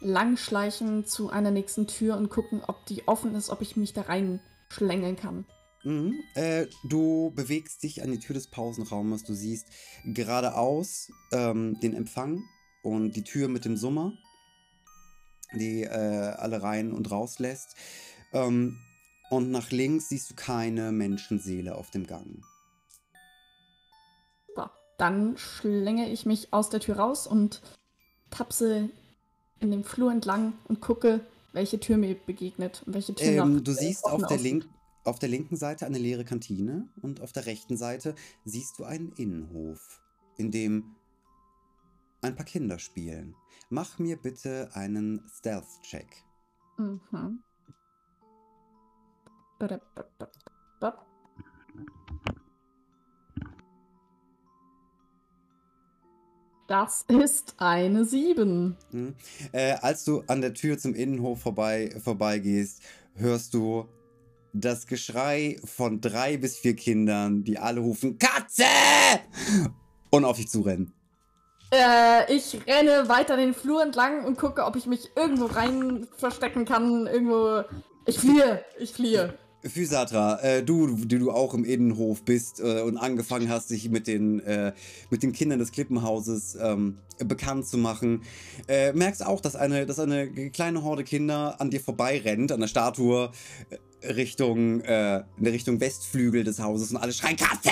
[0.00, 4.02] langschleichen zu einer nächsten Tür und gucken, ob die offen ist, ob ich mich da
[4.02, 5.44] reinschlängeln kann.
[5.84, 6.14] Mhm.
[6.34, 9.24] Äh, du bewegst dich an die Tür des Pausenraumes.
[9.24, 9.68] Du siehst
[10.04, 12.42] geradeaus ähm, den Empfang
[12.82, 14.12] und die Tür mit dem Summer,
[15.54, 17.76] die äh, alle rein und raus lässt.
[18.32, 18.78] Ähm,
[19.32, 22.44] und nach links siehst du keine Menschenseele auf dem Gang.
[24.54, 24.64] So,
[24.98, 27.62] dann schlänge ich mich aus der Tür raus und
[28.28, 28.90] tapse
[29.58, 31.20] in dem Flur entlang und gucke,
[31.54, 34.68] welche Tür mir begegnet und welche Tür Ähm, noch, du siehst auf der, link
[35.04, 38.14] auf der linken Seite eine leere Kantine und auf der rechten Seite
[38.44, 40.02] siehst du einen Innenhof,
[40.36, 40.94] in dem
[42.20, 43.34] ein paar Kinder spielen.
[43.70, 46.22] Mach mir bitte einen Stealth-Check.
[46.76, 47.42] Mhm.
[56.72, 58.76] Das ist eine 7.
[58.92, 59.14] Mhm.
[59.52, 62.80] Äh, als du an der Tür zum Innenhof vorbei, vorbeigehst,
[63.14, 63.86] hörst du
[64.54, 68.64] das Geschrei von drei bis vier Kindern, die alle rufen Katze!
[70.10, 70.92] Und auf dich zurennen.
[71.70, 76.64] Äh, ich renne weiter den Flur entlang und gucke, ob ich mich irgendwo rein verstecken
[76.64, 77.06] kann.
[77.06, 77.64] Irgendwo.
[78.06, 79.38] Ich fliehe, ich fliehe.
[79.64, 84.06] Physatra, äh, du, die du auch im Innenhof bist äh, und angefangen hast, dich mit
[84.06, 84.72] den, äh,
[85.10, 88.22] mit den Kindern des Klippenhauses ähm, bekannt zu machen,
[88.68, 92.66] äh, merkst auch, dass eine, dass eine kleine Horde Kinder an dir vorbeirennt, an der
[92.66, 93.30] Statue
[94.00, 97.70] äh, Richtung, äh, in der Richtung Westflügel des Hauses und alle schreien Katze!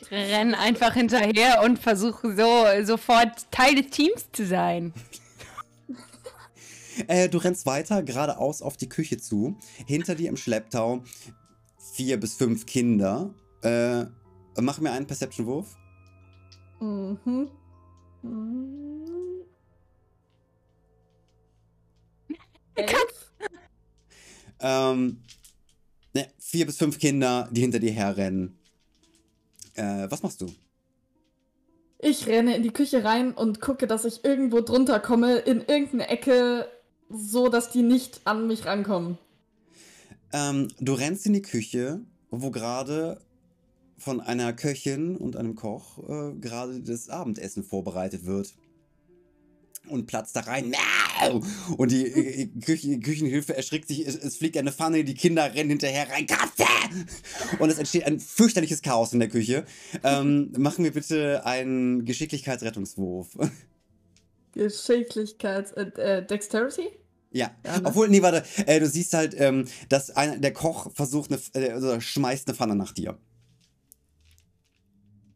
[0.00, 4.92] Ich renn einfach hinterher und versuche so sofort Teil des Teams zu sein.
[7.08, 9.56] Äh, du rennst weiter geradeaus auf die Küche zu.
[9.86, 11.02] Hinter dir im Schlepptau
[11.94, 13.34] vier bis fünf Kinder.
[13.62, 14.04] Äh,
[14.60, 15.76] Mach mir einen Perception-Wurf.
[16.80, 17.48] Mhm.
[18.22, 19.44] Mhm.
[22.74, 23.32] Elf?
[24.60, 25.22] Ähm,
[26.14, 28.58] ne, vier bis fünf Kinder, die hinter dir herrennen.
[29.74, 30.52] Äh, was machst du?
[31.98, 36.08] Ich renne in die Küche rein und gucke, dass ich irgendwo drunter komme, in irgendeine
[36.08, 36.68] Ecke,
[37.14, 39.18] so dass die nicht an mich rankommen.
[40.32, 43.20] Ähm, du rennst in die Küche, wo gerade
[43.98, 48.54] von einer Köchin und einem Koch äh, gerade das Abendessen vorbereitet wird.
[49.88, 50.72] Und platzt da rein.
[51.76, 55.70] Und die äh, Küche, Küchenhilfe erschrickt sich, es, es fliegt eine Pfanne, die Kinder rennen
[55.70, 56.26] hinterher rein.
[56.26, 56.64] Katze!
[57.58, 59.64] Und es entsteht ein fürchterliches Chaos in der Küche.
[60.04, 63.36] Ähm, machen wir bitte einen Geschicklichkeitsrettungswurf.
[64.52, 66.90] Geschicklichkeit, äh, äh, Dexterity?
[67.32, 67.86] Ja, Ja, ne?
[67.86, 71.72] obwohl, nee, warte, äh, du siehst halt, ähm, dass einer, der Koch versucht, eine, äh,
[71.72, 73.18] also schmeißt eine Pfanne nach dir.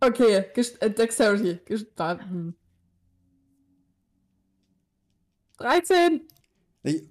[0.01, 1.59] Okay, Gesch äh, Dexterity.
[1.97, 2.55] Da, hm.
[5.59, 6.21] 13!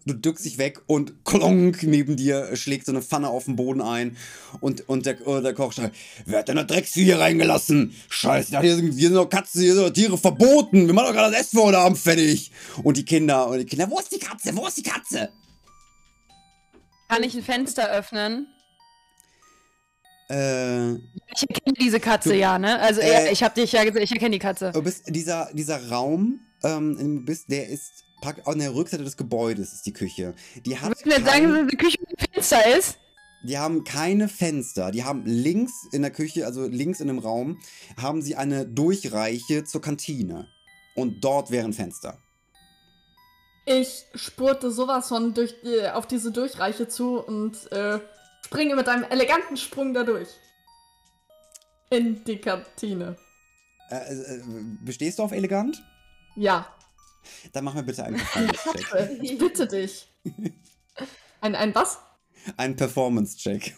[0.05, 3.81] Du duckst dich weg und klonk neben dir schlägt so eine Pfanne auf den Boden
[3.81, 4.15] ein
[4.61, 5.91] und, und der, äh, der Koch schreit,
[6.25, 7.93] wer hat denn eine Drecksvieh hier reingelassen?
[8.07, 10.87] Scheiße, hier sind, hier sind doch Katzen, hier sind doch Tiere verboten.
[10.87, 12.51] Wir machen doch gerade das Essen vor heute Abend fertig.
[12.83, 14.55] Und die Kinder, und die Kinder, wo ist die Katze?
[14.55, 15.29] Wo ist die Katze?
[17.09, 18.47] Kann ich ein Fenster öffnen?
[20.29, 22.79] Äh, Ich erkenne diese Katze, Du- ja, ne?
[22.79, 24.71] Also, Äh, ich hab dich ja gesehen, ich erkenne die Katze.
[24.71, 28.73] du bist, dieser, dieser Raum, ähm, in dem du bist, der ist praktisch an der
[28.73, 30.35] Rückseite des Gebäudes ist die Küche.
[30.65, 32.97] Die hat du mir jetzt sagen, dass die Küche mit Fenster ist?
[33.43, 34.91] Die haben keine Fenster.
[34.91, 37.59] Die haben links in der Küche, also links in dem Raum,
[38.01, 40.47] haben sie eine Durchreiche zur Kantine.
[40.95, 42.17] Und dort wären Fenster.
[43.65, 47.99] Ich spurte sowas von durch, äh, auf diese Durchreiche zu und äh,
[48.45, 50.29] springe mit einem eleganten Sprung dadurch.
[51.89, 53.15] In die Kantine.
[53.89, 54.41] Äh, äh,
[54.83, 55.83] bestehst du auf elegant?
[56.35, 56.67] Ja.
[57.53, 59.23] Dann mach mir bitte einen Performance-Check.
[59.23, 60.07] Ich bitte dich.
[61.41, 61.99] Ein, ein was?
[62.57, 63.75] einen Performance-Check.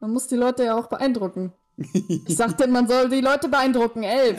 [0.00, 1.52] Man muss die Leute ja auch beeindrucken.
[2.28, 4.02] Ich sagte, man soll die Leute beeindrucken.
[4.02, 4.38] Elf.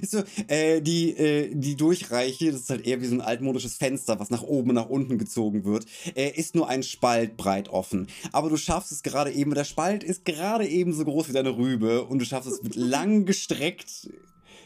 [0.00, 3.74] Ist so, äh, die, äh, die Durchreiche, das ist halt eher wie so ein altmodisches
[3.74, 7.68] Fenster, was nach oben und nach unten gezogen wird, äh, ist nur ein Spalt breit
[7.68, 8.06] offen.
[8.32, 11.56] Aber du schaffst es gerade eben, der Spalt ist gerade eben so groß wie deine
[11.56, 14.08] Rübe und du schaffst es mit lang gestreckt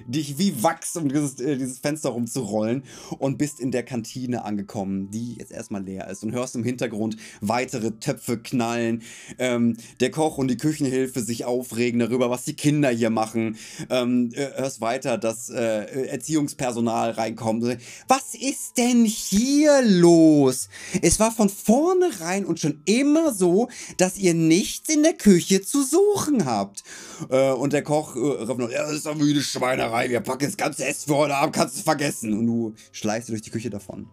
[0.06, 2.84] dich wie Wachs um dieses, äh, dieses Fenster rumzurollen
[3.18, 7.16] und bist in der Kantine angekommen, die jetzt erstmal leer ist und hörst im Hintergrund
[7.40, 9.02] weitere Töpfe knallen,
[9.38, 13.56] ähm, der Koch und die Küchenhilfe sich aufregen darüber, was die Kinder hier machen,
[13.90, 17.58] ähm, äh, hörst weiter, dass äh, Erziehungspersonal reinkommt.
[18.06, 20.68] Was ist denn hier los?
[21.02, 25.82] Es war von vornherein und schon immer so, dass ihr nichts in der Küche zu
[25.82, 26.84] suchen habt.
[27.30, 29.42] Äh, und der Koch äh, ja, das ist doch müde
[29.88, 32.34] Schweinerei, wir packen das ganze Essen für heute Abend, kannst du es vergessen.
[32.34, 34.08] Und du schleichst durch die Küche davon.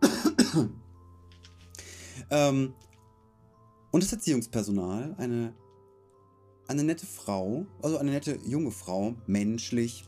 [2.30, 2.72] ähm,
[3.90, 5.54] und das Erziehungspersonal, eine,
[6.68, 10.04] eine nette Frau, also eine nette junge Frau, menschlich,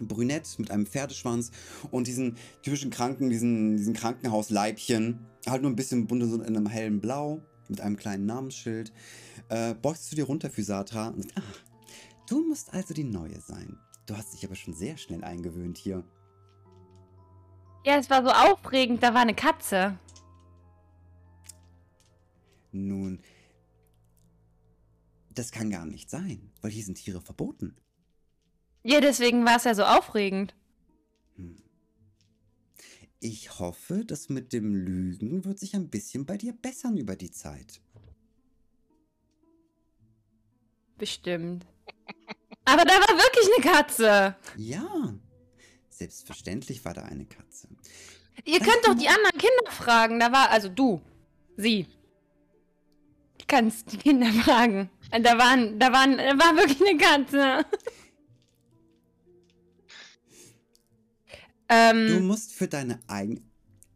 [0.00, 1.50] brünett mit einem Pferdeschwanz
[1.90, 7.00] und diesen typischen Kranken, diesen, diesen Krankenhausleibchen, halt nur ein bisschen bunt in einem hellen
[7.00, 8.92] Blau, mit einem kleinen Namensschild,
[9.48, 11.69] äh, beugst du dir runter, Physatra, und sagst, ah,
[12.30, 13.78] du musst also die Neue sein.
[14.06, 16.04] Du hast dich aber schon sehr schnell eingewöhnt hier.
[17.84, 19.98] Ja, es war so aufregend, da war eine Katze.
[22.72, 23.20] Nun,
[25.34, 27.76] das kann gar nicht sein, weil hier sind Tiere verboten.
[28.82, 30.54] Ja, deswegen war es ja so aufregend.
[31.36, 31.56] Hm.
[33.18, 37.30] Ich hoffe, das mit dem Lügen wird sich ein bisschen bei dir bessern über die
[37.30, 37.80] Zeit.
[40.96, 41.66] Bestimmt.
[42.64, 44.36] Aber da war wirklich eine Katze.
[44.56, 45.14] Ja,
[45.88, 47.68] selbstverständlich war da eine Katze.
[48.44, 50.20] Ihr Das könnt doch die anderen Kinder fragen.
[50.20, 51.00] Da war, also du,
[51.56, 51.86] sie.
[53.38, 54.90] Du kannst die Kinder fragen.
[55.10, 57.66] Da waren, da waren, da war wirklich eine Katze.
[61.68, 63.42] Du ähm, musst für deine eigene.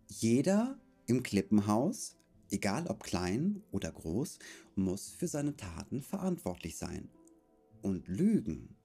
[0.08, 2.16] Jeder im Klippenhaus,
[2.50, 4.38] egal ob klein oder groß,
[4.76, 7.08] muss für seine Taten verantwortlich sein.
[7.84, 8.78] Und Lügen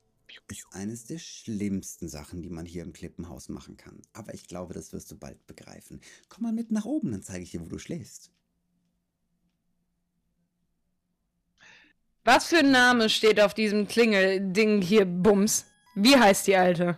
[0.49, 4.01] ist eines der schlimmsten Sachen, die man hier im Klippenhaus machen kann.
[4.11, 6.01] Aber ich glaube, das wirst du bald begreifen.
[6.27, 8.29] Komm mal mit nach oben, dann zeige ich dir, wo du schläfst.
[12.25, 15.65] was für ein Name steht auf diesem Klingelding hier, Bums?
[15.95, 16.97] Wie heißt die Alte?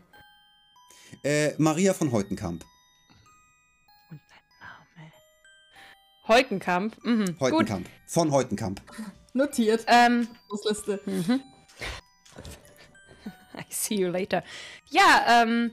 [1.24, 2.66] Äh, Maria von Heutenkamp.
[4.10, 5.12] Und sein Name.
[6.28, 7.06] Heukenkamp.
[7.06, 7.26] Mhm.
[7.38, 7.42] Gut.
[7.42, 7.88] Heutenkamp.
[8.08, 8.82] Von Heutenkamp.
[9.34, 9.86] Notiert.
[9.88, 10.28] Ähm,
[10.68, 11.00] Liste.
[11.06, 11.42] mhm.
[13.74, 14.44] See you later.
[14.90, 15.72] Ja, ähm.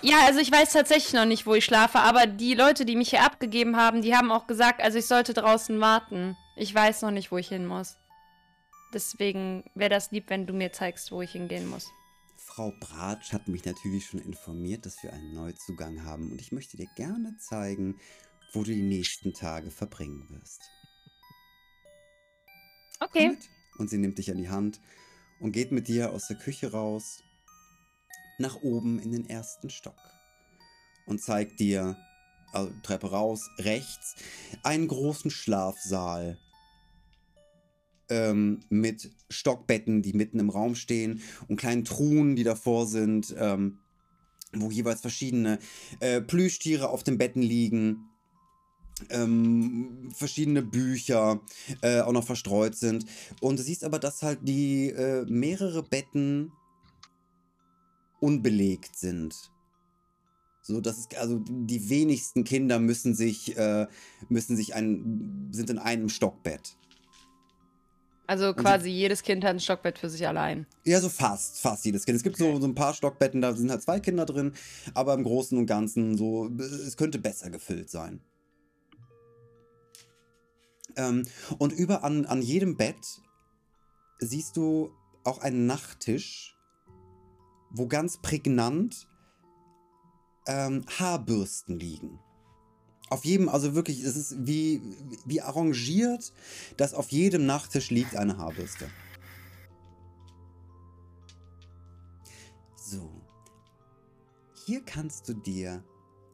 [0.00, 3.10] Ja, also ich weiß tatsächlich noch nicht, wo ich schlafe, aber die Leute, die mich
[3.10, 6.36] hier abgegeben haben, die haben auch gesagt, also ich sollte draußen warten.
[6.54, 7.96] Ich weiß noch nicht, wo ich hin muss.
[8.94, 11.90] Deswegen wäre das lieb, wenn du mir zeigst, wo ich hingehen muss.
[12.36, 16.76] Frau Bratsch hat mich natürlich schon informiert, dass wir einen Neuzugang haben und ich möchte
[16.76, 17.98] dir gerne zeigen,
[18.52, 20.62] wo du die nächsten Tage verbringen wirst.
[23.00, 23.36] Okay.
[23.78, 24.80] Und sie nimmt dich an die Hand
[25.40, 27.22] und geht mit dir aus der Küche raus
[28.38, 29.98] nach oben in den ersten Stock
[31.06, 31.96] und zeigt dir,
[32.52, 34.16] also Treppe raus, rechts,
[34.62, 36.38] einen großen Schlafsaal
[38.08, 43.80] ähm, mit Stockbetten, die mitten im Raum stehen und kleinen Truhen, die davor sind, ähm,
[44.52, 45.58] wo jeweils verschiedene
[46.00, 48.08] äh, Plüschtiere auf den Betten liegen.
[49.10, 51.40] Ähm, verschiedene Bücher
[51.82, 53.04] äh, auch noch verstreut sind.
[53.40, 56.52] Und du siehst aber, dass halt die äh, mehrere Betten
[58.20, 59.34] unbelegt sind.
[60.62, 63.86] So, dass es, also die wenigsten Kinder müssen sich, äh,
[64.28, 66.76] müssen sich ein, sind in einem Stockbett.
[68.26, 70.66] Also quasi jedes Kind hat ein Stockbett für sich allein.
[70.84, 72.16] Ja, so fast, fast jedes Kind.
[72.16, 74.52] Es gibt so, so ein paar Stockbetten, da sind halt zwei Kinder drin,
[74.92, 78.20] aber im Großen und Ganzen so, es könnte besser gefüllt sein.
[80.98, 81.24] Ähm,
[81.58, 83.22] und über an, an jedem Bett
[84.18, 84.90] siehst du
[85.24, 86.58] auch einen Nachttisch,
[87.70, 89.08] wo ganz prägnant
[90.46, 92.18] ähm, Haarbürsten liegen.
[93.10, 94.82] Auf jedem, also wirklich, es ist wie,
[95.24, 96.32] wie arrangiert,
[96.76, 98.90] dass auf jedem Nachttisch liegt eine Haarbürste.
[102.76, 103.10] So.
[104.66, 105.82] Hier kannst du dir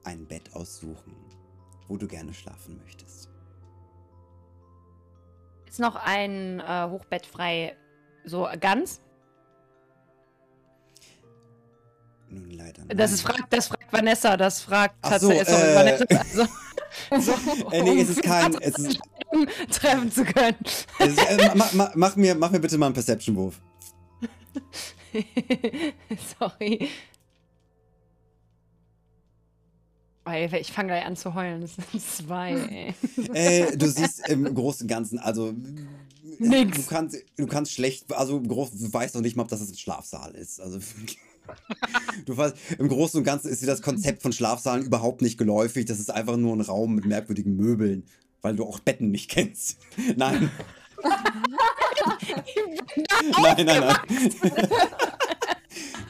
[0.05, 1.15] ein Bett aussuchen,
[1.87, 3.34] wo du gerne schlafen möchtest.
[5.75, 7.77] Ist noch ein äh, Hochbett frei,
[8.25, 9.01] so ganz?
[12.29, 13.35] Nun leider Das, ist, nein.
[13.35, 16.05] fragt, das fragt Vanessa, das fragt Ach so, tatsächlich sorry, äh, Vanessa.
[17.11, 18.55] Also, so, Äh, nee, es ist kein.
[18.61, 19.01] Es ist,
[19.73, 20.57] treffen zu können.
[21.01, 23.61] es ist, äh, ma, ma, mach, mir, mach mir bitte mal einen Perception-Wurf.
[26.39, 26.89] sorry.
[30.27, 31.61] Ich fange gleich an zu heulen.
[31.61, 32.95] Das sind zwei, ey.
[33.35, 35.55] Äh, du siehst im Großen und Ganzen, also.
[36.39, 36.77] Nix.
[36.77, 39.61] Du kannst, du kannst schlecht, also im Großen, du weißt noch nicht mal, ob das
[39.61, 40.61] ein Schlafsaal ist.
[40.61, 40.79] Also.
[42.25, 45.85] Du weißt, im Großen und Ganzen ist dir das Konzept von Schlafsaalen überhaupt nicht geläufig.
[45.85, 48.05] Das ist einfach nur ein Raum mit merkwürdigen Möbeln,
[48.41, 49.79] weil du auch Betten nicht kennst.
[50.17, 50.51] Nein.
[53.43, 53.97] nein, nein, nein.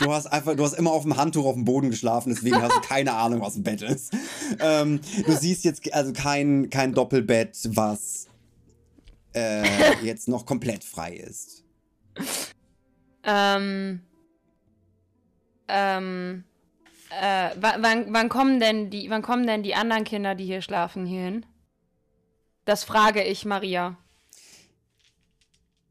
[0.04, 2.76] Du hast einfach, du hast immer auf dem Handtuch auf dem Boden geschlafen, deswegen hast
[2.76, 4.12] du keine Ahnung, was ein Bett ist.
[4.60, 8.26] Ähm, du siehst jetzt also kein, kein Doppelbett, was
[9.34, 11.64] äh, jetzt noch komplett frei ist.
[13.22, 14.02] Ähm.
[15.68, 16.44] Ähm.
[17.10, 20.60] Äh, wa- wann, wann, kommen denn die, wann kommen denn die anderen Kinder, die hier
[20.60, 21.46] schlafen, hier hin?
[22.66, 23.96] Das frage ich Maria.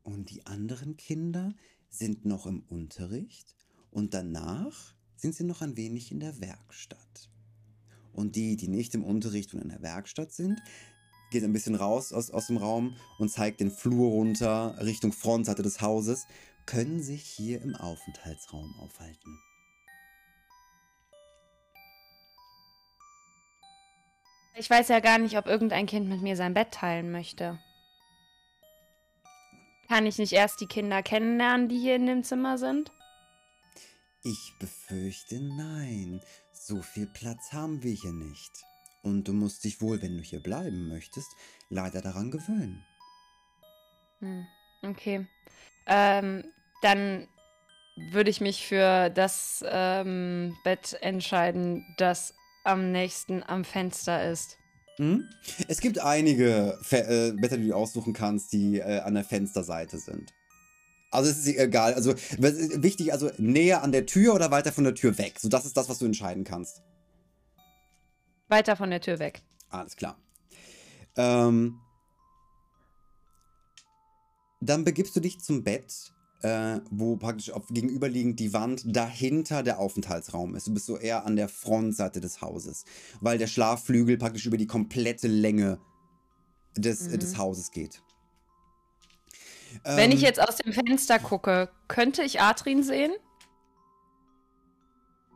[0.03, 1.53] Und die anderen Kinder
[1.89, 3.55] sind noch im Unterricht
[3.93, 7.29] und danach sind sie noch ein wenig in der Werkstatt.
[8.11, 10.59] Und die, die nicht im Unterricht und in der Werkstatt sind,
[11.31, 15.63] geht ein bisschen raus aus, aus dem Raum und zeigt den Flur runter Richtung Frontseite
[15.63, 16.27] des Hauses,
[16.65, 19.39] können sich hier im Aufenthaltsraum aufhalten.
[24.55, 27.59] Ich weiß ja gar nicht, ob irgendein Kind mit mir sein Bett teilen möchte.
[29.87, 32.91] Kann ich nicht erst die Kinder kennenlernen, die hier in dem Zimmer sind?
[34.25, 36.21] Ich befürchte nein.
[36.53, 38.51] So viel Platz haben wir hier nicht.
[39.01, 41.27] Und du musst dich wohl, wenn du hier bleiben möchtest,
[41.69, 42.85] leider daran gewöhnen.
[44.19, 44.45] Hm,
[44.83, 45.27] okay.
[45.87, 46.45] Ähm,
[46.81, 47.27] dann
[47.97, 52.33] würde ich mich für das ähm, Bett entscheiden, das
[52.63, 54.57] am nächsten am Fenster ist.
[54.95, 55.27] Hm?
[55.67, 59.97] Es gibt einige Fe äh, Blätter, die du aussuchen kannst, die äh, an der Fensterseite
[59.97, 60.33] sind.
[61.13, 61.93] Also es ist egal.
[61.93, 65.39] Also wichtig, also näher an der Tür oder weiter von der Tür weg.
[65.39, 66.81] So, das ist das, was du entscheiden kannst.
[68.49, 69.41] Weiter von der Tür weg.
[69.69, 70.17] Alles klar.
[71.15, 71.79] Ähm,
[74.61, 79.79] dann begibst du dich zum Bett, äh, wo praktisch auf, gegenüberliegend die Wand dahinter der
[79.79, 80.67] Aufenthaltsraum ist.
[80.67, 82.85] Du bist so eher an der Frontseite des Hauses,
[83.21, 85.79] weil der Schlafflügel praktisch über die komplette Länge
[86.75, 87.19] des, äh, Mhm.
[87.19, 88.01] des Hauses geht.
[89.83, 93.13] Wenn ich Ähm, jetzt aus dem Fenster gucke, könnte ich Atrin sehen?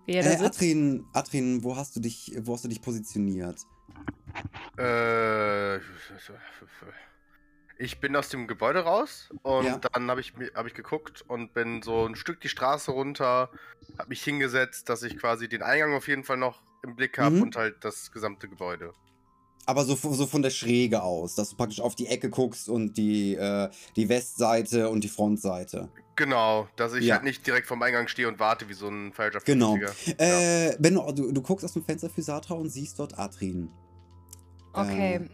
[0.05, 0.57] Wie er da Äh, sitzt?
[0.57, 3.59] Atrin, Atrin, wo hast du dich, wo hast du dich positioniert?
[4.77, 5.77] Äh,
[7.79, 9.77] Ich bin aus dem Gebäude raus und Ja.
[9.93, 13.51] dann habe ich, hab ich geguckt und bin so ein Stück die Straße runter,
[13.99, 17.35] habe mich hingesetzt, dass ich quasi den Eingang auf jeden Fall noch im Blick habe
[17.35, 17.41] Mhm.
[17.43, 18.93] und halt das gesamte Gebäude.
[19.67, 22.95] Aber so, so von der Schräge aus, dass du praktisch auf die Ecke guckst und
[22.97, 25.89] die, äh, die Westseite und die Frontseite.
[26.15, 27.15] Genau, dass ich Ja.
[27.15, 29.75] halt nicht direkt vom Eingang stehe und warte wie so ein falscher Genau.
[29.75, 30.71] 50er.
[30.71, 33.69] Äh, Benno, du, du guckst aus dem Fenster für Satra und siehst dort Adrin.
[34.71, 35.15] Okay.
[35.15, 35.29] Ähm,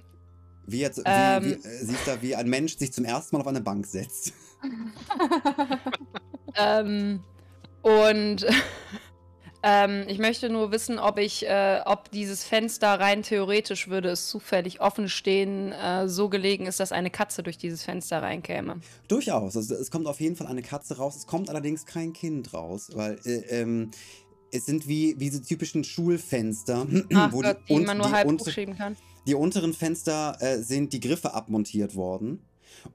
[0.65, 1.43] wie jetzt, wie, Ähm.
[1.45, 4.33] wie, äh, siehst da, wie ein Mensch sich zum ersten Mal auf eine Bank setzt.
[6.55, 7.23] ähm,
[7.83, 8.45] und
[9.63, 14.27] ähm, ich möchte nur wissen, ob ich, äh, ob dieses Fenster rein theoretisch würde es
[14.27, 18.81] zufällig offen stehen, äh, so gelegen ist, dass eine Katze durch dieses Fenster reinkäme.
[19.07, 19.55] Durchaus.
[19.55, 21.15] Also, es kommt auf jeden Fall eine Katze raus.
[21.15, 23.91] Es kommt allerdings kein Kind raus, weil äh, ähm,
[24.51, 28.13] es sind wie, wie diese typischen Schulfenster, Ach wo Gott, die, und- man nur die
[28.13, 28.95] halb hochschieben kann.
[29.25, 32.43] Die unteren Fenster äh, sind die Griffe abmontiert worden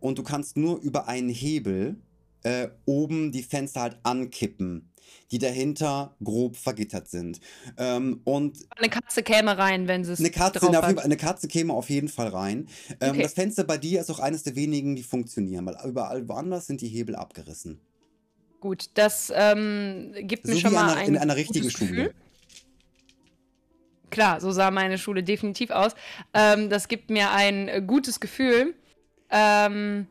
[0.01, 1.97] und du kannst nur über einen Hebel
[2.43, 4.91] äh, oben die Fenster halt ankippen,
[5.31, 7.41] die dahinter grob vergittert sind.
[7.77, 11.49] Ähm, und Eine Katze käme rein, wenn sie es eine Katze, drauf auf eine Katze
[11.49, 12.69] käme auf jeden Fall rein.
[13.01, 13.23] Ähm, Okay.
[13.23, 16.81] Das Fenster bei dir ist auch eines der wenigen, die funktionieren, weil überall woanders sind
[16.81, 17.81] die Hebel abgerissen.
[18.61, 21.91] Gut, das ähm, gibt So mir schon mal einer- ein in einer richtigen gutes Schule.
[21.91, 22.15] Gefühl.
[24.11, 25.93] Klar, so sah meine Schule definitiv aus.
[26.33, 28.75] Ähm, das gibt mir ein gutes Gefühl.
[29.31, 30.07] Ähm,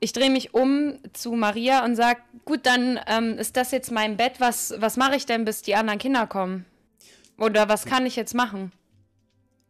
[0.00, 4.16] ich drehe mich um zu Maria und sage, gut, dann ähm, ist das jetzt mein
[4.16, 4.40] Bett.
[4.40, 6.64] Was, was mache ich denn, bis die anderen Kinder kommen?
[7.36, 8.72] Oder was kann ich jetzt machen?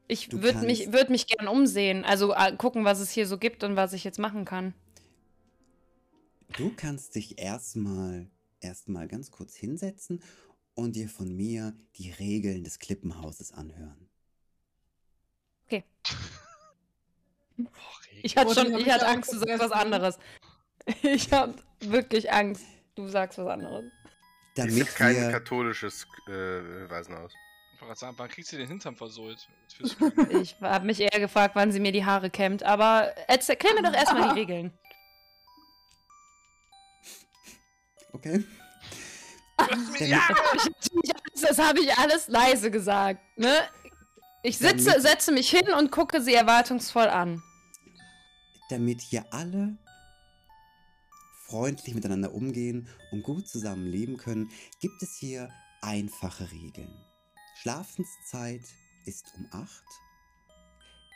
[0.08, 2.04] Ich würde mich, würd mich gern umsehen.
[2.04, 4.74] Also äh, gucken, was es hier so gibt und was ich jetzt machen kann.
[6.56, 8.28] Du kannst dich erstmal
[8.60, 10.22] erstmal ganz kurz hinsetzen
[10.74, 14.08] und dir von mir die Regeln des Klippenhauses anhören.
[18.22, 20.18] Ich hatte Oh, schon, ich hatte Angst, du sagst was anderes.
[21.02, 22.64] Ich habe wirklich Angst,
[22.96, 23.84] du sagst was anderes.
[23.84, 23.92] Sieht
[24.56, 27.32] Damit kein wir, katholisches äh, Waisenhaus.
[27.94, 29.46] Sagen, wann kriegst du den Hintern versohlt?
[30.30, 33.12] Ich habe mich eher gefragt, wann sie mir die Haare kämmt, aber
[33.48, 34.72] erklär mir doch erstmal die Regeln.
[38.12, 38.44] okay?
[41.40, 43.20] Das habe ich, alles- das leise gesagt.
[43.36, 43.54] Ne?
[44.42, 47.42] Ich sitze, setze mich hin und gucke sie erwartungsvoll an.
[48.70, 49.76] Damit hier alle
[51.46, 54.50] freundlich miteinander umgehen und gut zusammen leben können,
[54.80, 55.50] gibt es hier
[55.82, 57.04] einfache Regeln.
[57.56, 58.62] Schlafenszeit
[59.06, 59.84] ist um 8.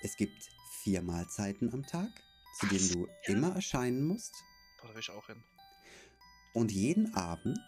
[0.03, 0.51] Es gibt
[0.83, 2.11] vier Mahlzeiten am Tag,
[2.59, 4.35] zu denen du immer erscheinen musst.
[4.83, 5.43] Da will ich auch hin.
[6.55, 7.59] Und jeden Abend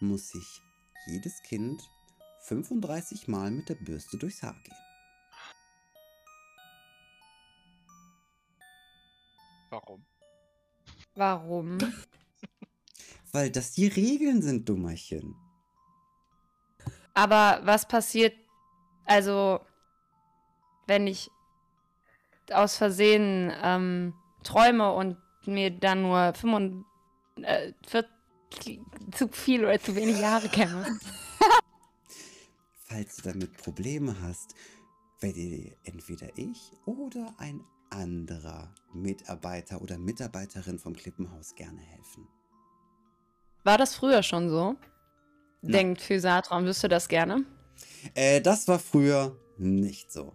[0.00, 0.62] muss sich
[1.06, 1.82] jedes Kind
[2.42, 4.85] 35 Mal mit der Bürste durchs Haar gehen.
[9.76, 10.06] Warum?
[11.14, 11.78] Warum?
[13.32, 15.34] Weil das die Regeln sind, Dummerchen.
[17.12, 18.34] Aber was passiert,
[19.04, 19.60] also,
[20.86, 21.30] wenn ich
[22.50, 26.84] aus Versehen ähm, träume und mir dann nur 45
[27.42, 28.80] äh, 40
[29.12, 30.86] zu viel oder zu wenig Jahre käme?
[32.84, 34.54] Falls du damit Probleme hast,
[35.20, 37.64] werde dir entweder ich oder ein
[37.96, 42.28] anderer Mitarbeiter oder Mitarbeiterin vom Klippenhaus gerne helfen.
[43.64, 44.76] War das früher schon so?
[45.62, 45.72] Nein.
[45.72, 47.44] Denkt Physatra wüsste das gerne?
[48.14, 50.32] Äh, das war früher nicht so.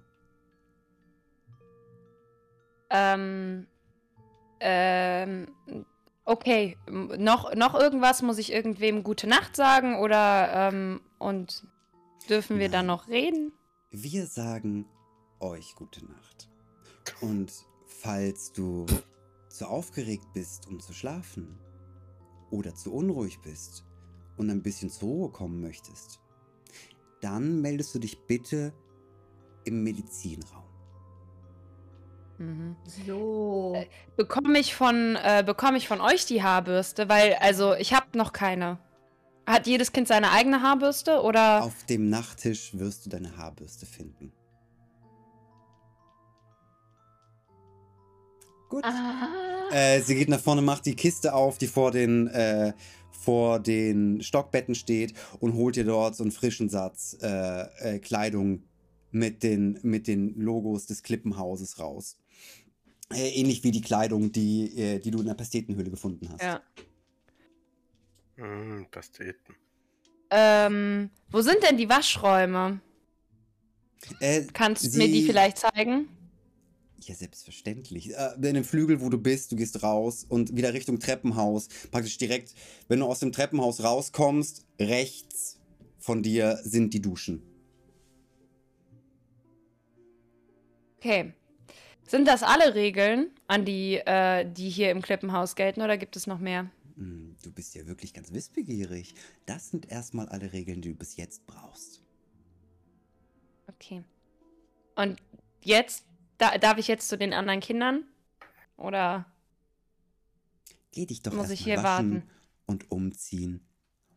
[2.89, 3.67] Ähm,
[4.59, 5.47] ähm,
[6.25, 6.77] okay.
[6.89, 8.21] Noch, noch irgendwas?
[8.21, 9.99] Muss ich irgendwem gute Nacht sagen?
[9.99, 11.63] Oder, ähm, und
[12.29, 12.95] dürfen wir dann Nein.
[12.95, 13.53] noch reden?
[13.91, 14.85] Wir sagen
[15.39, 16.50] euch gute Nacht.
[17.21, 17.51] Und
[17.85, 18.85] falls du
[19.49, 21.59] zu aufgeregt bist, um zu schlafen,
[22.51, 23.85] oder zu unruhig bist
[24.37, 26.19] und ein bisschen zur Ruhe kommen möchtest,
[27.21, 28.73] dann meldest du dich bitte
[29.63, 30.63] im Medizinraum.
[32.37, 32.75] Mhm.
[33.05, 33.73] So.
[33.75, 37.07] Äh, Bekomme ich von, äh, bekomme ich von euch die Haarbürste?
[37.07, 38.79] Weil, also, ich habe noch keine.
[39.45, 41.63] Hat jedes Kind seine eigene Haarbürste oder?
[41.63, 44.31] Auf dem Nachttisch wirst du deine Haarbürste finden.
[48.71, 48.85] Gut.
[48.85, 49.69] Ah.
[49.73, 52.71] Äh, sie geht nach vorne, macht die Kiste auf, die vor den, äh,
[53.11, 58.63] vor den Stockbetten steht und holt dir dort so einen frischen Satz äh, äh, Kleidung
[59.11, 62.17] mit den, mit den Logos des Klippenhauses raus.
[63.13, 66.41] Äh, ähnlich wie die Kleidung, die, äh, die du in der Pastetenhöhle gefunden hast.
[66.41, 66.61] Ja.
[68.37, 69.53] Hm, Pasteten.
[70.29, 72.79] Ähm, wo sind denn die Waschräume?
[74.21, 76.07] Äh, Kannst du mir die vielleicht zeigen?
[77.01, 78.15] Ja, selbstverständlich.
[78.15, 81.67] Äh, in dem Flügel, wo du bist, du gehst raus und wieder Richtung Treppenhaus.
[81.89, 82.53] Praktisch direkt,
[82.87, 85.59] wenn du aus dem Treppenhaus rauskommst, rechts
[85.97, 87.41] von dir sind die Duschen.
[90.97, 91.33] Okay.
[92.07, 96.27] Sind das alle Regeln, an die, äh, die hier im Klippenhaus gelten, oder gibt es
[96.27, 96.69] noch mehr?
[96.97, 99.15] Hm, Du bist ja wirklich ganz wissbegierig.
[99.45, 102.03] Das sind erstmal alle Regeln, die du bis jetzt brauchst.
[103.67, 104.03] Okay.
[104.95, 105.19] Und
[105.63, 106.05] jetzt,
[106.41, 108.03] da, darf ich jetzt zu den anderen Kindern?
[108.75, 109.25] Oder?
[110.91, 112.29] Geh dich doch Muss erst ich hier waschen warten?
[112.65, 113.65] und umziehen.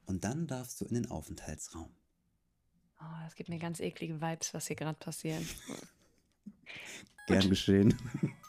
[0.07, 1.95] Und dann darfst du in den Aufenthaltsraum.
[3.01, 5.45] Oh, das gibt mir ganz eklige Vibes, was hier gerade passiert.
[7.27, 7.95] Gern geschehen.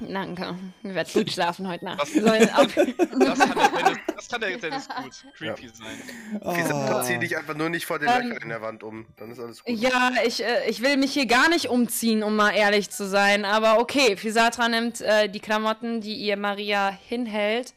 [0.00, 0.56] Danke.
[0.84, 2.00] Ich werde gut schlafen heute Nacht.
[2.00, 2.68] Das- Soll ab.
[3.18, 3.38] Das
[4.16, 5.24] das kann der Dennis gut.
[5.36, 6.54] Creepy sein.
[6.54, 7.20] Fisatra, zieh Oh.
[7.20, 9.06] dich einfach nur nicht vor den Ähm, Löchern in der Wand um.
[9.16, 9.76] Dann ist alles gut.
[9.76, 13.44] Ja, ich, äh, ich will mich hier gar nicht umziehen, um mal ehrlich zu sein.
[13.44, 17.74] Aber okay, Fisatra nimmt äh, die Klamotten, die ihr Maria hinhält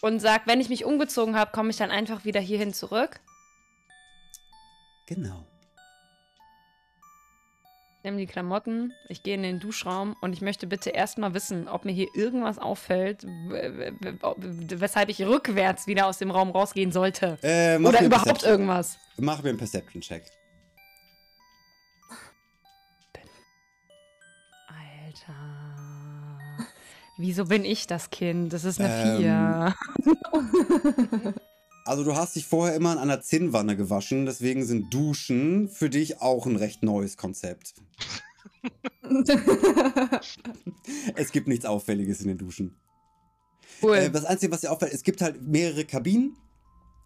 [0.00, 3.18] und sagt, wenn ich mich umgezogen habe, komme ich dann einfach wieder hierhin zurück.
[5.06, 5.44] Genau.
[8.08, 11.84] Nehme die Klamotten, ich gehe in den Duschraum und ich möchte bitte erstmal wissen, ob
[11.84, 17.36] mir hier irgendwas auffällt, weshalb ich rückwärts wieder aus dem Raum rausgehen sollte.
[17.42, 18.96] Äh, Oder überhaupt irgendwas.
[19.18, 20.22] Mach mir einen Perception-Check.
[24.68, 25.34] Alter.
[27.18, 28.54] Wieso bin ich das Kind?
[28.54, 28.88] Das ist eine
[29.18, 29.74] Ähm,
[31.22, 31.34] 4.
[31.88, 36.20] Also du hast dich vorher immer in einer Zinnwanne gewaschen, deswegen sind Duschen für dich
[36.20, 37.74] auch ein recht neues Konzept.
[41.16, 42.76] Es gibt nichts Auffälliges in den Duschen.
[43.82, 43.96] Cool.
[43.96, 46.36] Äh, das Einzige, was dir auffällt, es gibt halt mehrere Kabinen,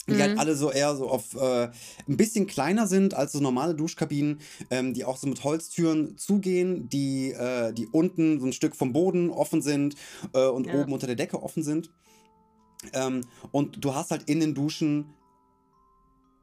[0.08, 0.20] die Mhm.
[0.20, 1.70] halt alle so eher so auf äh,
[2.08, 6.88] ein bisschen kleiner sind als so normale Duschkabinen, ähm, die auch so mit Holztüren zugehen,
[6.88, 9.94] die, äh, die unten so ein Stück vom Boden offen sind
[10.34, 10.74] äh, und Ja.
[10.74, 11.90] oben unter der Decke offen sind.
[12.92, 15.14] Ähm, und du hast halt in den Duschen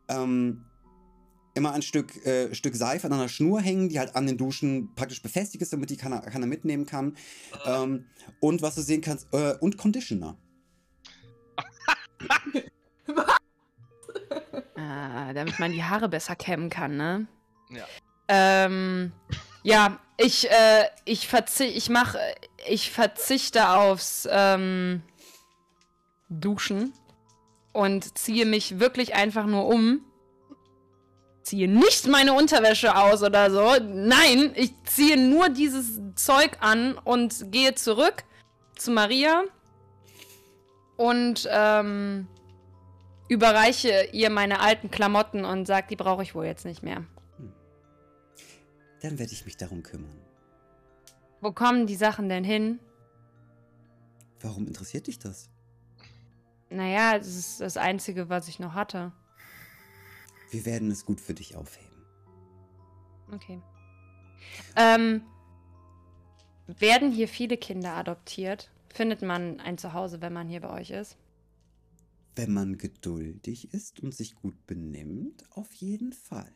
[0.08, 0.66] ähm,
[1.54, 4.94] immer ein Stück, äh, Stück Seife an einer Schnur hängen, die halt an den Duschen
[4.96, 7.18] praktisch befestigt ist, damit die keiner, keiner mitnehmen kann.
[7.66, 8.06] Ähm,
[8.40, 10.38] und was du sehen kannst, äh, und Conditioner.
[14.76, 17.28] Ah, damit man die Haare besser kämmen kann, ne?
[17.70, 17.86] Ja.
[18.30, 19.12] Ähm,
[19.64, 22.16] ja, ich, äh, ich verzichte, ich mach,
[22.68, 25.02] ich verzichte aufs, ähm,
[26.30, 26.93] Duschen
[27.73, 30.01] und ziehe mich wirklich einfach nur um.
[31.41, 33.84] Ziehe nicht meine Unterwäsche aus oder so.
[33.84, 38.23] Nein, ich ziehe nur dieses Zeug an und gehe zurück
[38.75, 39.43] zu Maria
[40.97, 42.27] und, ähm,
[43.30, 47.05] überreiche ihr meine alten Klamotten und sage, die brauche ich wohl jetzt nicht mehr.
[49.01, 50.19] Dann werde ich mich darum kümmern.
[51.39, 52.80] Wo kommen die Sachen denn hin?
[54.41, 55.49] Warum interessiert dich das?
[56.70, 59.11] Naja, das ist das Einzige, was ich noch hatte.
[60.51, 62.05] Wir werden es gut für dich aufheben.
[63.32, 63.61] Okay.
[64.76, 65.22] Ähm,
[66.67, 68.72] werden hier viele Kinder adoptiert?
[68.89, 71.17] Findet man ein Zuhause, wenn man hier bei euch ist?
[72.36, 76.51] Wenn man geduldig ist und sich gut benimmt, auf jeden Fall.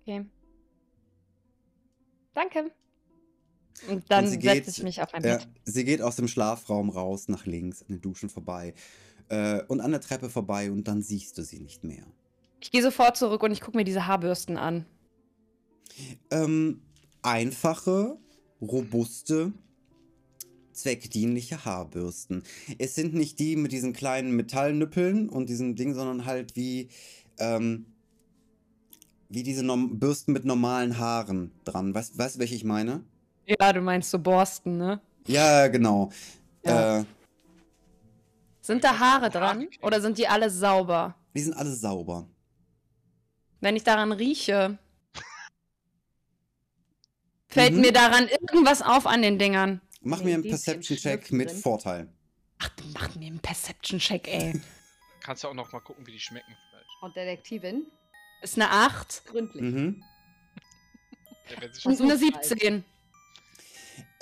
[0.00, 0.26] Okay.
[2.34, 2.72] Danke.
[3.88, 5.48] Und dann setze ich mich auf mein Ja, Bett.
[5.64, 8.74] sie geht aus dem Schlafraum raus, nach links, an den Duschen vorbei
[9.28, 12.04] äh, und an der Treppe vorbei und dann siehst du sie nicht mehr.
[12.60, 14.86] Ich gehe sofort zurück und ich gucke mir diese Haarbürsten an.
[16.30, 16.80] Ähm,
[17.22, 18.16] einfache,
[18.60, 19.52] robuste,
[20.72, 22.44] zweckdienliche Haarbürsten.
[22.78, 26.88] Es sind nicht die mit diesen kleinen Metallnüppeln und diesem Ding, sondern halt wie,
[27.38, 27.86] ähm,
[29.28, 31.94] wie diese Norm Bürsten mit normalen Haaren dran.
[31.94, 33.04] Weißt du, welche ich meine?
[33.46, 35.00] Ja, du meinst so Borsten, ne?
[35.26, 36.10] Ja, genau.
[36.64, 37.00] Ja.
[37.00, 37.04] Äh,
[38.60, 41.14] Sind da Haare dran oder sind die alle sauber?
[41.34, 42.28] die sind alle sauber.
[43.60, 44.78] Wenn ich daran rieche,
[47.48, 47.80] fällt Mhm.
[47.80, 49.80] mir daran irgendwas auf an den Dingern.
[50.02, 51.58] Mach Nee, mir einen Perception-Check mit drin.
[51.58, 52.08] Vorteil.
[52.58, 54.60] Ach, mach mir einen Perception-Check, ey.
[55.20, 56.88] Kannst ja auch noch mal gucken, wie die schmecken vielleicht.
[57.02, 57.86] Und Detektivin?
[58.42, 59.62] Ist eine 8 Gründlich.
[59.62, 60.04] Mhm.
[61.84, 62.44] Und so eine kalt.
[62.44, 62.84] 17.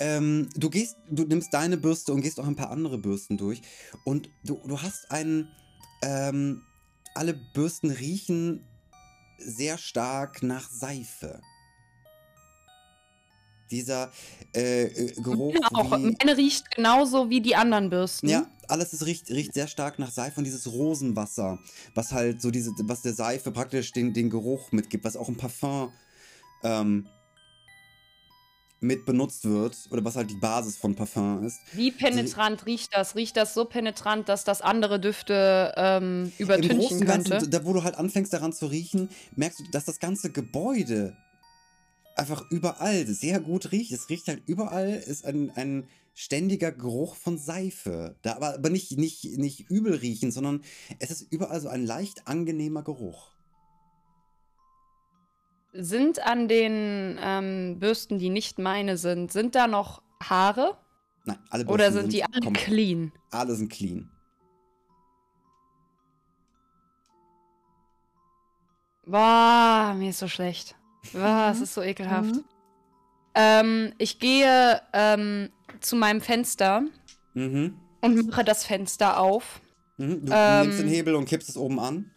[0.01, 3.61] Ähm, du gehst, du nimmst deine Bürste und gehst auch ein paar andere Bürsten durch.
[4.03, 5.47] Und du, du hast einen.
[6.03, 6.63] Ähm,
[7.13, 8.65] alle Bürsten riechen
[9.37, 11.39] sehr stark nach Seife.
[13.69, 14.11] Dieser
[14.55, 15.53] äh, äh, Geruch.
[15.53, 15.91] Ja, auch.
[15.91, 18.27] wie, Meine riecht genauso wie die anderen Bürsten.
[18.27, 21.59] ja, alles ist, riecht, riecht sehr stark nach Seife und dieses Rosenwasser,
[21.93, 25.37] was halt so diese, was der Seife praktisch den, den Geruch mitgibt, was auch ein
[25.37, 25.91] Parfum
[26.63, 27.07] ähm,
[28.81, 31.59] mit benutzt wird oder was halt die Basis von Parfum ist.
[31.73, 33.15] Wie penetrant riecht das?
[33.15, 37.49] Riecht das so penetrant, dass das andere Düfte ähm, Im übertünchen Großen und Ganzen, könnte?
[37.49, 41.15] da wo du halt anfängst daran zu riechen, merkst du, dass das ganze Gebäude
[42.15, 43.91] einfach überall sehr gut riecht.
[43.91, 48.15] Es riecht halt überall, ist ein, ein ständiger Geruch von Seife.
[48.23, 50.63] Da aber, aber nicht, nicht, nicht übel riechen, sondern
[50.99, 53.31] es ist überall so ein leicht angenehmer Geruch.
[55.73, 60.77] Sind an den ähm, Bürsten, die nicht meine sind, sind da noch Haare?
[61.23, 63.11] Nein, alle Oder Bürsten sind die alle kom- clean?
[63.31, 64.09] Alle sind clean.
[69.05, 70.75] Boah, mir ist so schlecht.
[71.13, 72.35] Boah, es ist so ekelhaft.
[72.35, 72.43] Mhm.
[73.33, 75.49] Ähm, ich gehe ähm,
[75.79, 76.83] zu meinem Fenster
[77.33, 77.77] Mhm.
[78.01, 79.61] und mache das Fenster auf.
[79.97, 80.25] Mhm.
[80.25, 82.11] Du Ähm, nimmst den Hebel und kippst es oben an.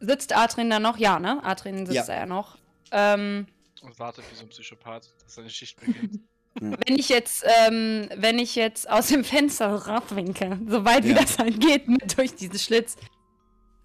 [0.00, 0.98] Sitzt Adrian da noch?
[0.98, 1.42] Ja, ne?
[1.42, 2.06] Adrian sitzt Ja.
[2.06, 2.58] da ja noch.
[2.92, 3.46] Ähm,
[3.82, 6.20] Und wartet wie so ein Psychopath, dass seine Schicht beginnt.
[6.54, 11.16] wenn ich jetzt, ähm, wenn ich jetzt aus dem Fenster rauswinke, soweit wie Ja.
[11.22, 12.96] das halt geht, mit durch diesen Schlitz,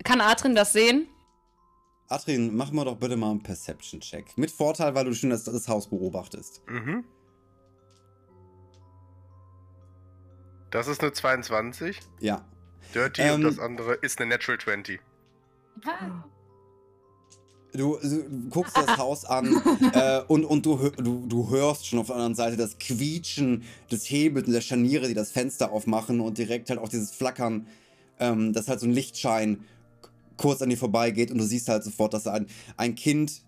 [0.03, 1.07] kann Adrian das sehen?
[2.09, 4.37] Adrian, mach mal doch bitte mal einen Perception-Check.
[4.37, 6.61] Mit Vorteil, weil du schon das, das Haus beobachtest.
[6.67, 7.05] Mhm.
[10.71, 11.99] Das ist eine 22.
[12.19, 12.45] Ja.
[12.93, 14.99] Dirty Ähm, und das andere ist eine Natural 20.
[17.73, 19.61] Du, du guckst das Haus an
[19.93, 24.09] äh, und, und du, du, du hörst schon auf der anderen Seite das Quietschen des
[24.09, 27.67] Hebels und der Scharniere, die das Fenster aufmachen und direkt halt auch dieses Flackern,
[28.19, 29.63] ähm, dass halt so ein Lichtschein
[30.35, 33.41] kurz an dir vorbeigeht und du siehst halt sofort, dass ein, ein Kind,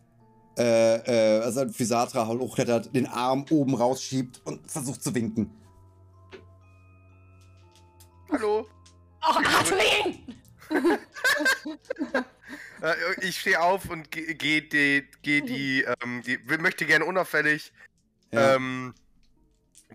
[0.57, 5.51] äh, äh, also ein Physatra halt hochklettert, den Arm oben rausschiebt und versucht zu winken.
[8.31, 8.65] Hallo?
[9.21, 10.42] Oh, Adrian!
[12.81, 17.71] Äh, ich stehe auf und gehe geh die, geh die, ähm, die, möchte gerne unauffällig
[18.31, 18.55] Ja.
[18.55, 18.93] ähm,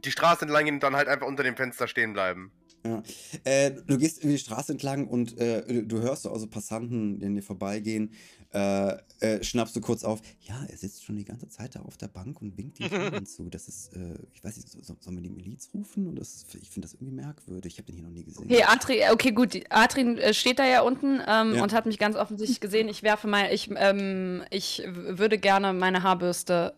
[0.04, 2.50] die Straße entlang gehen und dann halt einfach unter dem Fenster stehen bleiben.
[2.86, 3.02] Ja.
[3.44, 7.26] Äh, du gehst über die Straße entlang und äh, du- hörst so also Passanten, die
[7.26, 8.12] an dir vorbeigehen,
[8.54, 10.20] äh, äh, schnappst du kurz auf.
[10.40, 13.26] Ja, er sitzt schon die ganze Zeit da auf der Bank und winkt den Kindern
[13.26, 13.50] zu.
[13.50, 16.06] Das ist, äh, ich weiß nicht, so, so, sollen wir die Miliz rufen?
[16.06, 17.74] Und das ist, ich finde das irgendwie merkwürdig.
[17.74, 18.44] Ich habe den hier noch nie gesehen.
[18.44, 19.54] Okay, Adrian, okay, gut.
[19.54, 21.62] äh, steht da ja unten ähm, Ja.
[21.62, 22.88] und hat mich ganz offensichtlich gesehen.
[22.88, 26.72] Ich werfe mal, ich, ähm, ich würde gerne meine Haarbürste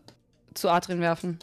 [0.53, 1.39] zu Adrian werfen.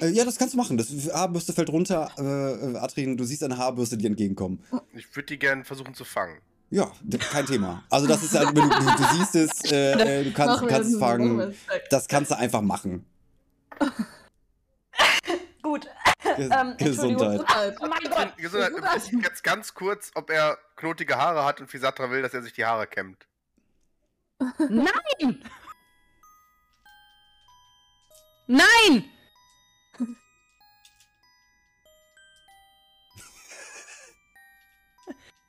[0.00, 0.76] Äh, ja, das kannst du machen.
[0.76, 2.10] Das Haarbürste fällt runter.
[2.18, 4.62] Äh, äh, Adrian, du siehst eine Haarbürste, die entgegenkommen.
[4.94, 6.40] Ich würde die gerne versuchen zu fangen.
[6.70, 6.90] Ja,
[7.30, 7.82] kein Thema.
[7.88, 10.92] Also das ist halt, wenn du, du, du siehst es, äh, äh, du kannst, kannst
[10.92, 11.54] es fangen.
[11.90, 13.06] Das kannst du einfach machen.
[15.62, 15.86] Gut.
[16.36, 17.40] Ges Ähm, Gesundheit.
[17.40, 17.76] Gesundheit.
[17.80, 18.36] Oh mein Gott.
[18.36, 19.12] Gesundheit, Gesundheit.
[19.22, 22.64] jetzt ganz kurz, ob er knotige Haare hat und Fisatra will, dass er sich die
[22.64, 23.26] Haare kämmt.
[24.58, 25.42] Nein!
[28.46, 29.04] Nein!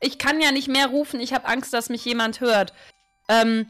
[0.00, 2.72] Ich kann ja nicht mehr rufen, ich habe Angst, dass mich jemand hört.
[3.28, 3.66] Ähm,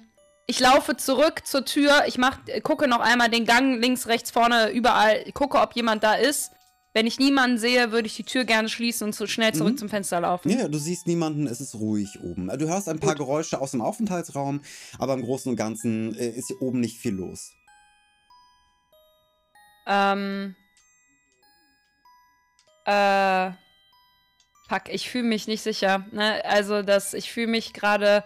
[0.46, 4.70] ich laufe zurück zur Tür, ich mach, gucke noch einmal den Gang links, rechts, vorne,
[4.70, 6.52] überall, gucke, ob jemand da ist.
[6.92, 9.78] Wenn ich niemanden sehe, würde ich die Tür gerne schließen und so schnell zurück Mhm.
[9.78, 10.50] zum Fenster laufen.
[10.50, 12.48] Ja, du siehst niemanden, es ist ruhig oben.
[12.58, 14.60] Du hörst ein paar Geräusche aus dem Aufenthaltsraum,
[14.98, 17.52] aber im Großen und Ganzen äh, ist hier oben nicht viel los.
[19.86, 20.56] Ähm.
[22.86, 23.50] Äh.
[24.70, 26.06] Fuck, ich fühle mich nicht sicher.
[26.12, 26.44] Ne?
[26.44, 28.22] Also, das, ich fühle mich gerade.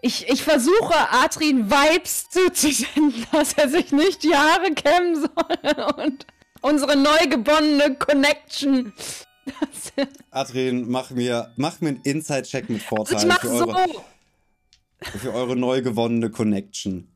[0.00, 6.04] Ich, ich versuche, Adrian Vibes zuzusenden, dass er sich nicht die Haare kämmen soll.
[6.04, 6.26] Und
[6.62, 8.94] unsere neu gewonnene Connection.
[9.44, 13.68] Das, Adrian, mach mir, mach mir einen Inside-Check mit Vorteil ich mach für, so.
[13.68, 14.04] eure,
[15.18, 17.12] für eure neu gewonnene Connection.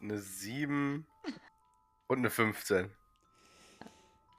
[0.00, 1.06] Eine 7
[2.06, 2.90] und eine 15.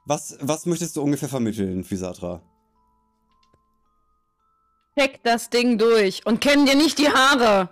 [0.06, 2.40] Was, was möchtest du ungefähr vermitteln, Physatra?
[4.98, 7.68] Check das Ding durch und kämm dir nicht die Haare.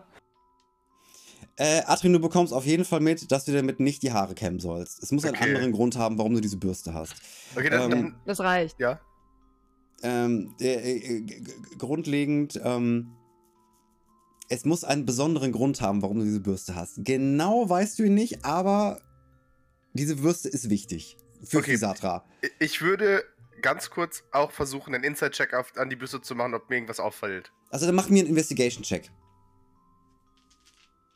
[1.56, 4.58] Äh, Adrian, du bekommst auf jeden Fall mit, dass du damit nicht die Haare kämmen
[4.58, 5.00] sollst.
[5.02, 5.44] Es muss einen Okay.
[5.54, 7.14] anderen Grund haben, warum du diese Bürste hast.
[7.54, 8.80] Okay, dann, Ähm, dann Das reicht.
[8.80, 9.00] ja.
[10.02, 11.44] Ähm, äh, äh, g-
[11.78, 13.12] grundlegend, ähm,
[14.48, 17.04] es muss einen besonderen Grund haben, warum du diese Bürste hast.
[17.04, 19.00] Genau weißt du ihn nicht, aber
[19.94, 21.72] diese Bürste ist wichtig für Okay.
[21.72, 22.24] Physatra.
[22.58, 23.24] Ich würde
[23.62, 27.52] ganz kurz auch versuchen, einen Inside-Check an die Büste zu machen, ob mir irgendwas auffällt.
[27.70, 29.10] Also dann mach mir einen Investigation-Check.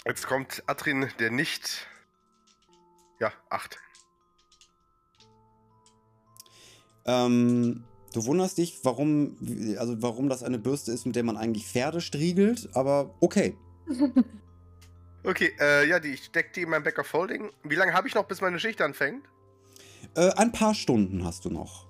[0.06, 1.86] Jetzt kommt Atrin, der nicht.
[3.20, 3.78] Ja, 8.
[7.04, 9.36] Ähm, du wunderst dich, warum,
[9.78, 13.56] also warum das eine Bürste ist, mit der man eigentlich Pferde striegelt, aber okay.
[15.24, 17.50] Okay, äh, ja, die, ich steck die in mein Back of Holding.
[17.64, 19.26] Wie lange habe ich noch, bis meine Schicht anfängt?
[20.14, 21.86] Äh, ein paar Stunden hast du noch.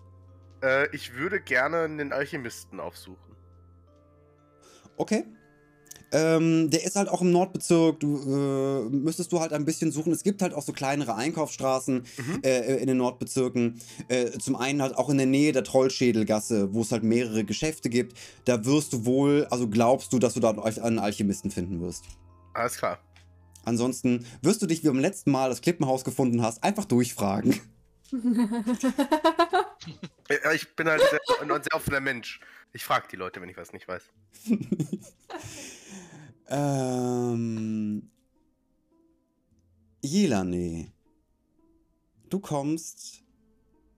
[0.62, 3.36] Äh, ich würde gerne einen Alchemisten aufsuchen.
[4.96, 5.24] Okay.
[6.10, 8.00] Ähm, der ist halt auch im Nordbezirk.
[8.00, 10.10] Du äh, müsstest du halt ein bisschen suchen.
[10.10, 12.40] Es gibt halt auch so kleinere Einkaufsstraßen Mhm.
[12.42, 13.78] äh, in den Nordbezirken.
[14.08, 17.90] Äh, zum einen halt auch in der Nähe der Trollschädelgasse, wo es halt mehrere Geschäfte
[17.90, 18.16] gibt.
[18.46, 22.04] Da wirst du wohl, also glaubst du, dass du da einen Alchemisten finden wirst.
[22.54, 22.98] Alles klar.
[23.64, 27.60] Ansonsten wirst du dich, wie beim letzten Mal das Klippenhaus gefunden hast, einfach durchfragen.
[30.54, 32.40] Ich bin halt sehr, ein sehr offener Mensch.
[32.72, 34.02] Ich frage die Leute, wenn ich was nicht weiß.
[36.48, 38.10] ähm.
[40.02, 40.92] Jelane.
[42.28, 43.24] Du kommst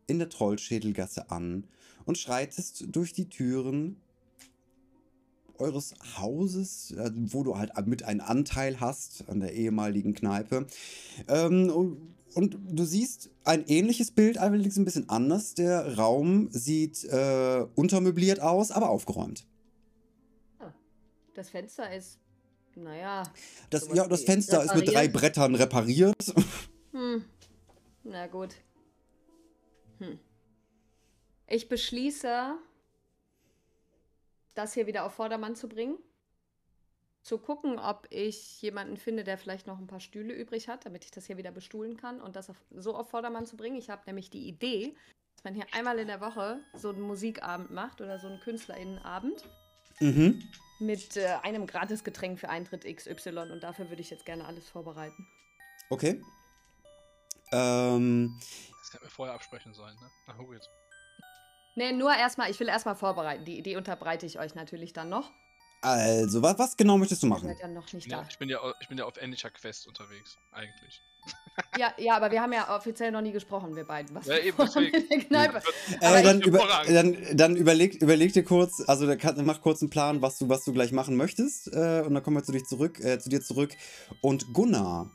[0.07, 1.67] in der Trollschädelgasse an
[2.05, 4.01] und schreitest durch die Türen
[5.59, 10.67] eures Hauses, äh, wo du halt mit einen Anteil hast an der ehemaligen Kneipe.
[11.29, 15.55] Ähm, und, du siehst ein ähnliches Bild, allerdings ein bisschen anders.
[15.55, 19.47] Der Raum sieht äh, untermöbliert aus, aber aufgeräumt.
[21.35, 22.19] Das Fenster ist,
[22.75, 23.23] naja,
[23.71, 25.13] Das, ja, das Fenster ist mit drei repariert.
[25.13, 26.35] Brettern repariert.
[26.93, 27.25] hm,
[28.05, 28.57] na gut.
[29.99, 30.19] Hm.
[31.47, 32.57] Ich beschließe,
[34.55, 35.99] das hier wieder auf Vordermann zu bringen.
[37.23, 41.05] Zu gucken, ob ich jemanden finde, der vielleicht noch ein paar Stühle übrig hat, damit
[41.05, 43.77] ich das hier wieder bestuhlen kann und das auf, so auf Vordermann zu bringen.
[43.77, 44.95] Ich habe nämlich die Idee,
[45.35, 49.45] dass man hier einmal in der Woche so einen Musikabend macht oder so einen KünstlerInnenabend
[50.01, 50.43] mhm.
[50.79, 55.27] mit äh, einem Gratisgetränk für Eintritt XY und dafür würde ich jetzt gerne alles vorbereiten.
[55.91, 56.23] Okay.
[57.53, 58.39] Ähm,
[58.81, 60.11] Das hätten wir vorher absprechen sollen, ne?
[60.27, 60.61] Na gut.
[61.77, 63.45] Nee, nur erstmal, ich will erstmal vorbereiten.
[63.45, 65.31] Die Idee unterbreite ich euch natürlich dann noch.
[65.81, 67.49] Also, was, was genau möchtest du Ihr machen?
[67.49, 68.27] seid ja noch nicht Ja, da.
[68.29, 71.03] ich bin ja, ich bin ja auf ähnlicher Quest unterwegs, eigentlich.
[71.79, 74.15] Ja, ja, aber wir haben ja offiziell noch nie gesprochen, wir beiden.
[74.17, 75.29] Was Ja, eben, vorhaben in der deswegen.
[75.29, 75.63] Kneipe.
[76.01, 79.07] Äh, dann, über, dann, dann überleg, überleg dir kurz, also
[79.43, 81.69] mach kurz einen Plan, was du, was du gleich machen möchtest.
[81.69, 83.77] Äh, und dann kommen wir zu, dich zurück, äh, zu dir zurück.
[84.23, 85.11] Und Gunnar.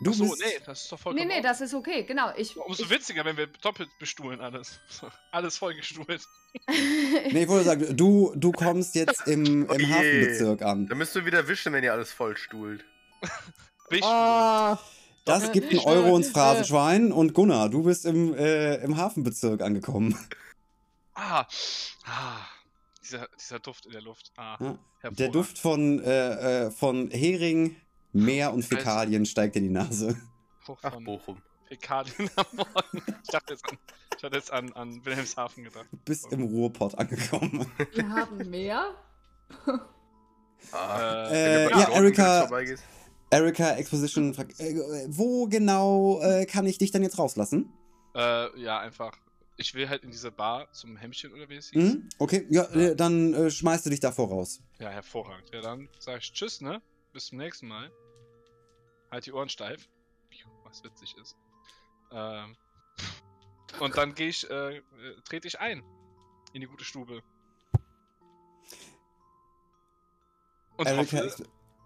[0.00, 1.28] Du Ach so, bist, nee, das ist doch Nee, vollkommen.
[1.28, 2.30] nee, das ist okay, genau.
[2.36, 4.78] Ich, Umso ich, witziger, wenn wir doppelt bestuhlen alles.
[5.32, 6.22] alles vollgestuhlt.
[6.68, 9.86] Nee, ich wollte sagen, du, du kommst jetzt im, Oh im je.
[9.92, 10.86] Hafenbezirk an.
[10.86, 12.82] Da müsst ihr wieder wischen, wenn ihr alles vollstuhlt.
[14.02, 14.76] Oh,
[15.24, 18.96] Das Doch, gibt einen Euro ins äh, Phrasenschwein und Gunnar, du bist im, äh, im
[18.96, 20.18] Hafenbezirk angekommen.
[21.14, 21.46] Ah,
[22.04, 22.38] ah.
[23.02, 24.32] Dieser, dieser Duft in der Luft.
[24.36, 24.56] Ah,
[25.02, 25.10] Ja.
[25.10, 25.28] Der.
[25.28, 27.76] Duft von, äh, äh, von Hering,
[28.24, 28.62] Meer und.
[28.64, 30.16] Fäkalien steigt in die Nase.
[30.66, 31.42] Hoch Ach, von Bochum.
[31.68, 33.02] Fäkalien am Morgen.
[33.24, 33.78] Ich dachte jetzt an,
[34.16, 35.86] ich hatte jetzt an, an Wilhelmshaven gedacht.
[35.90, 37.66] Du bist im Ruhrpott angekommen.
[37.92, 38.94] Wir haben mehr.
[40.72, 42.48] Ah, Äh, äh, ja, Erika-.
[43.30, 44.74] Erika Exposition fragt, äh,
[45.08, 47.72] wo genau äh, kann ich dich dann jetzt rauslassen?
[48.16, 49.12] Äh, ja, einfach.
[49.58, 51.82] Ich will halt in diese Bar zum Hemmchen oder wie es hieß.
[51.92, 52.08] Hm?
[52.18, 54.60] Okay, ja, äh, dann äh, schmeißt du dich davor raus.
[54.80, 55.50] Ja, hervorragend.
[55.52, 56.82] Ja, dann sag ich Tschüss, ne?
[57.12, 57.90] Bis zum nächsten Mal.
[59.10, 59.88] Halt die Ohren steif.
[60.64, 61.36] Was witzig ist.
[62.12, 62.56] Ähm,
[63.80, 64.82] und dann gehe ich, äh,
[65.24, 65.82] trete ich ein.
[66.52, 67.22] In die gute Stube.
[70.76, 71.42] Und Erika, hoffe, Exp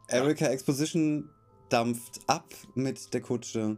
[0.09, 1.31] Erika Exposition
[1.68, 3.77] dampft ab mit der Kutsche.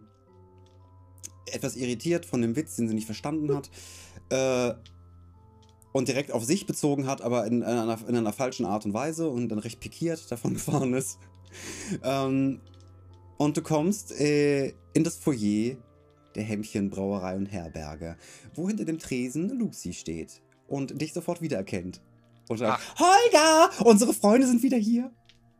[1.46, 3.70] Etwas irritiert von dem Witz, den sie nicht verstanden hat.
[4.30, 4.74] Äh,
[5.92, 9.28] und direkt auf sich bezogen hat, aber in, einer, in einer falschen Art und Weise
[9.28, 11.18] und dann recht pikiert davon gefahren ist.
[12.02, 12.60] Ähm,
[13.42, 15.76] und du kommst äh, in das Foyer
[16.36, 18.16] der Hemmchen Brauerei und Herberge,
[18.54, 22.00] wo hinter dem Tresen Lucy steht und dich sofort wiedererkennt.
[22.48, 25.10] Und sagt, Holger, unsere Freunde sind wieder hier.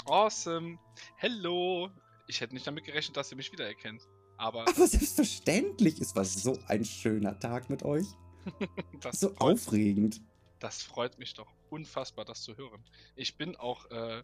[0.04, 0.78] awesome.
[1.16, 1.90] Hello.
[2.28, 4.02] Ich hätte nicht damit gerechnet, dass ihr mich wiedererkennt.
[4.36, 8.06] Aber Aber selbstverständlich, es war so ein schöner Tag mit euch.
[9.00, 10.20] das, So freut, aufregend.
[10.60, 12.84] das freut mich doch unfassbar, das zu hören.
[13.16, 14.22] Ich bin auch, äh,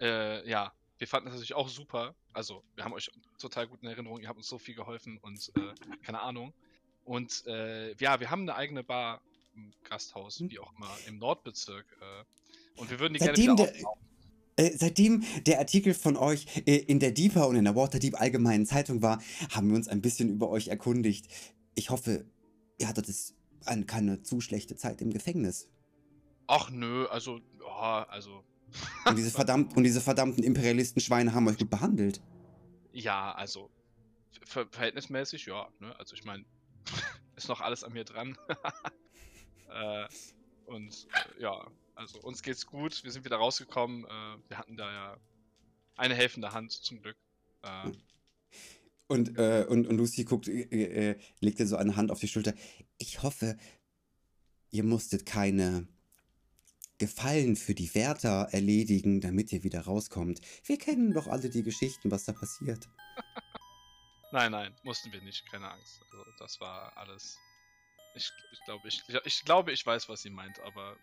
[0.00, 2.14] äh, ja, wir fanden das natürlich auch super.
[2.32, 4.20] Also, wir haben euch total gut in Erinnerung.
[4.20, 6.52] Ihr habt uns so viel geholfen und äh, keine Ahnung.
[7.04, 9.20] Und äh, ja, wir haben eine eigene Bar
[9.54, 10.50] im Gasthaus, Hm.
[10.50, 11.84] wie auch immer, im Nordbezirk.
[12.00, 14.00] Äh, und wir würden die Seitdem gerne wieder der- aufbauen.
[14.56, 18.66] Äh, seitdem der Artikel von euch äh, in der Deeper und in der Waterdeep Allgemeinen
[18.66, 19.20] Zeitung war,
[19.50, 21.26] haben wir uns ein bisschen über euch erkundigt.
[21.74, 22.24] Ich hoffe,
[22.78, 23.34] ihr hattet es
[23.64, 25.68] an keine zu schlechte Zeit im Gefängnis.
[26.46, 28.44] Ach nö, also, ja, also,
[29.04, 32.20] Und diese, verdammt, und diese verdammten Imperialistenschweine haben euch gut behandelt.
[32.92, 33.70] ja, also,
[34.46, 35.94] ver verhältnismäßig, ja, ne?
[35.98, 36.44] Also, ich meine,
[37.36, 38.36] ist noch alles an mir dran.
[39.70, 40.06] äh,
[40.66, 43.04] und äh, ja, also uns geht's gut.
[43.04, 44.04] Wir sind wieder rausgekommen.
[44.04, 45.16] Äh, wir hatten da ja
[45.96, 47.16] eine helfende Hand zum Glück.
[47.62, 47.92] Äh,
[49.06, 52.54] Und, äh, und, und Lucy guckt, äh, legt dir so eine Hand auf die Schulter.
[52.98, 53.56] Ich hoffe,
[54.70, 55.86] ihr musstet keine
[56.98, 60.40] Gefallen für die Wärter erledigen, damit ihr wieder rauskommt.
[60.64, 62.88] Wir kennen doch alle die Geschichten, was da passiert.
[64.32, 66.02] nein, nein, mussten wir nicht, keine Angst.
[66.10, 67.36] Also das war alles.
[68.14, 70.96] Ich, ich glaube, ich, ich glaube, ich weiß, was sie meint, aber.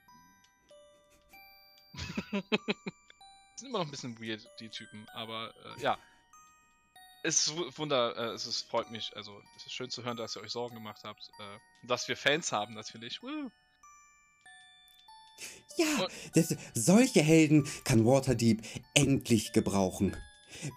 [2.32, 5.98] sind immer noch ein bisschen weird, die Typen, aber äh, ja.
[7.24, 10.18] Es ist wu- wunder, äh, es ist, freut mich, also es ist schön zu hören,
[10.18, 13.22] dass ihr euch Sorgen gemacht habt, äh, dass wir Fans haben natürlich.
[13.22, 13.52] Woo.
[15.78, 18.61] Ja, das, solche Helden kann Waterdeep
[18.93, 20.15] endlich gebrauchen.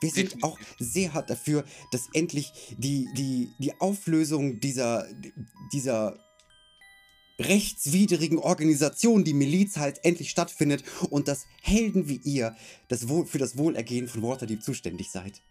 [0.01, 5.07] Wir sind auch sehr hart dafür, dass endlich die, die, die Auflösung dieser,
[5.72, 6.18] dieser
[7.38, 12.57] rechtswidrigen Organisation, die Miliz halt, endlich stattfindet und dass Helden wie ihr
[12.88, 15.42] das Wohl, für das Wohlergehen von Waterdeep zuständig seid.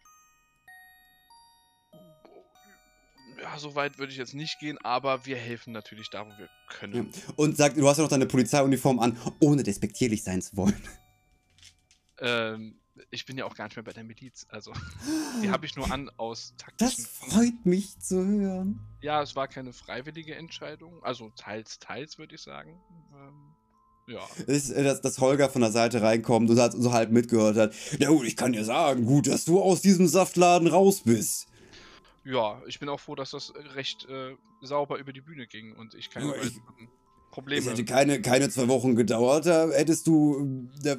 [3.54, 6.50] Ja, so weit würde ich jetzt nicht gehen, aber wir helfen natürlich da, wo wir
[6.70, 7.12] können.
[7.36, 10.82] Und sagt, du hast ja noch deine Polizeiuniform an, ohne despektierlich sein zu wollen.
[12.20, 12.80] Ähm,
[13.12, 14.74] ich bin ja auch gar nicht mehr bei der Miliz, also
[15.44, 17.06] die habe ich nur an aus Das taktischen.
[17.06, 18.80] freut mich zu hören.
[19.02, 22.80] Ja, es war keine freiwillige Entscheidung, also teils, teils würde ich sagen.
[23.14, 27.58] Ähm, ja, ist, äh, dass, dass Holger von der Seite reinkommt und so halb mitgehört
[27.58, 27.76] hat.
[28.00, 31.48] Na gut, ich kann dir sagen, gut, dass du aus diesem Saftladen raus bist.
[32.26, 35.94] Ja, ich bin auch froh, dass das recht äh, sauber über die Bühne ging und
[35.96, 37.72] ich keine Ja, ich- weiteren Es Probleme.
[37.72, 40.70] hätte keine, keine zwei Wochen gedauert, da hättest du.
[40.84, 40.98] Da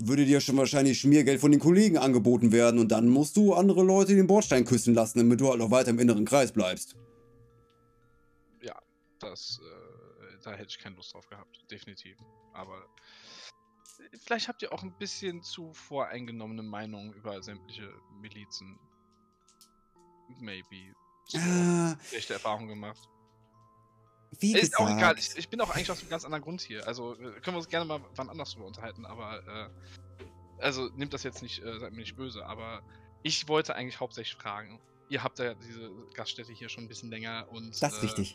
[0.00, 3.82] würde dir schon wahrscheinlich Schmiergeld von den Kollegen angeboten werden und dann musst du andere
[3.82, 6.96] Leute den Bordstein küssen lassen, damit du halt auch weiter im inneren Kreis bleibst.
[9.20, 12.16] Das, äh, da hätte ich keine Lust drauf gehabt, definitiv.
[12.52, 12.86] Aber
[14.24, 18.78] vielleicht habt ihr auch ein bisschen zu voreingenommene Meinungen über sämtliche Milizen.
[20.40, 20.94] Maybe.
[21.34, 23.08] Ah, schlechte Erfahrungen gemacht.
[24.38, 25.34] wie Ist auch egal, gesagt.
[25.34, 26.86] ich, ich bin auch eigentlich aus einem ganz anderen Grund hier.
[26.86, 29.68] Also äh, können wir uns gerne mal wann anders drüber unterhalten, aber äh,
[30.62, 32.82] also nehmt das jetzt nicht, äh, seid mir nicht böse, aber
[33.22, 34.80] ich wollte eigentlich hauptsächlich fragen.
[35.10, 38.34] Ihr habt ja diese Gaststätte hier schon ein bisschen länger und Das ist äh, richtig.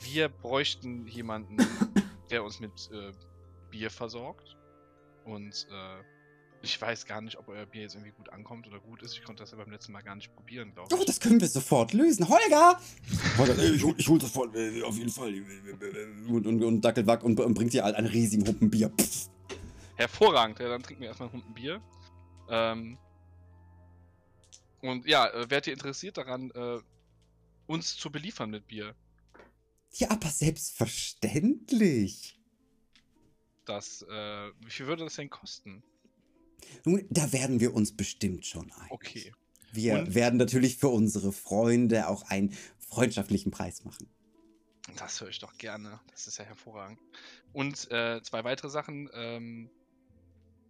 [0.00, 1.56] wir bräuchten jemanden,
[2.30, 3.12] der uns mit äh,
[3.70, 4.56] Bier versorgt.
[5.24, 6.02] Und äh,
[6.62, 9.14] ich weiß gar nicht, ob euer Bier jetzt irgendwie gut ankommt oder gut ist.
[9.14, 11.06] Ich konnte das ja beim letzten Mal gar nicht probieren, glaube Oh, ich.
[11.06, 12.28] das können wir sofort lösen.
[12.28, 12.80] Holger!
[13.38, 15.34] Holger, ey, ich hol, ich hol das voll, äh, auf jeden Fall.
[16.28, 18.90] Und, und, und dackelt wack und, und bringt dir halt einen riesigen Humpen Bier.
[18.90, 19.28] Pff.
[19.96, 21.82] Hervorragend, ja, dann trinken wir erstmal ein Bier.
[22.48, 22.98] Ähm,
[24.80, 26.78] und ja, äh, wärt ihr interessiert daran, äh,
[27.66, 28.94] uns zu beliefern mit Bier?
[29.94, 32.38] Ja, aber selbstverständlich.
[33.64, 35.82] Das, äh, wie viel würde das denn kosten?
[36.84, 38.86] Nun, da werden wir uns bestimmt schon ein.
[38.90, 39.32] Okay.
[39.72, 44.08] Wir Und- werden natürlich für unsere Freunde auch einen freundschaftlichen Preis machen.
[44.96, 46.00] Das höre ich doch gerne.
[46.10, 46.98] Das ist ja hervorragend.
[47.52, 49.08] Und äh, zwei weitere Sachen.
[49.14, 49.70] Ähm,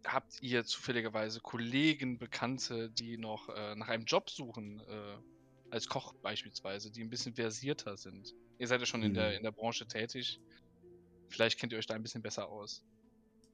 [0.04, 5.16] habt ihr zufälligerweise Kollegen, Bekannte, die noch äh, nach einem Job suchen, äh,
[5.70, 8.34] als Koch beispielsweise, die ein bisschen versierter sind?
[8.58, 9.36] Ihr seid ja schon in, der, Hm.
[9.38, 10.40] in der Branche tätig.
[11.28, 12.84] Vielleicht kennt ihr euch da ein bisschen besser aus.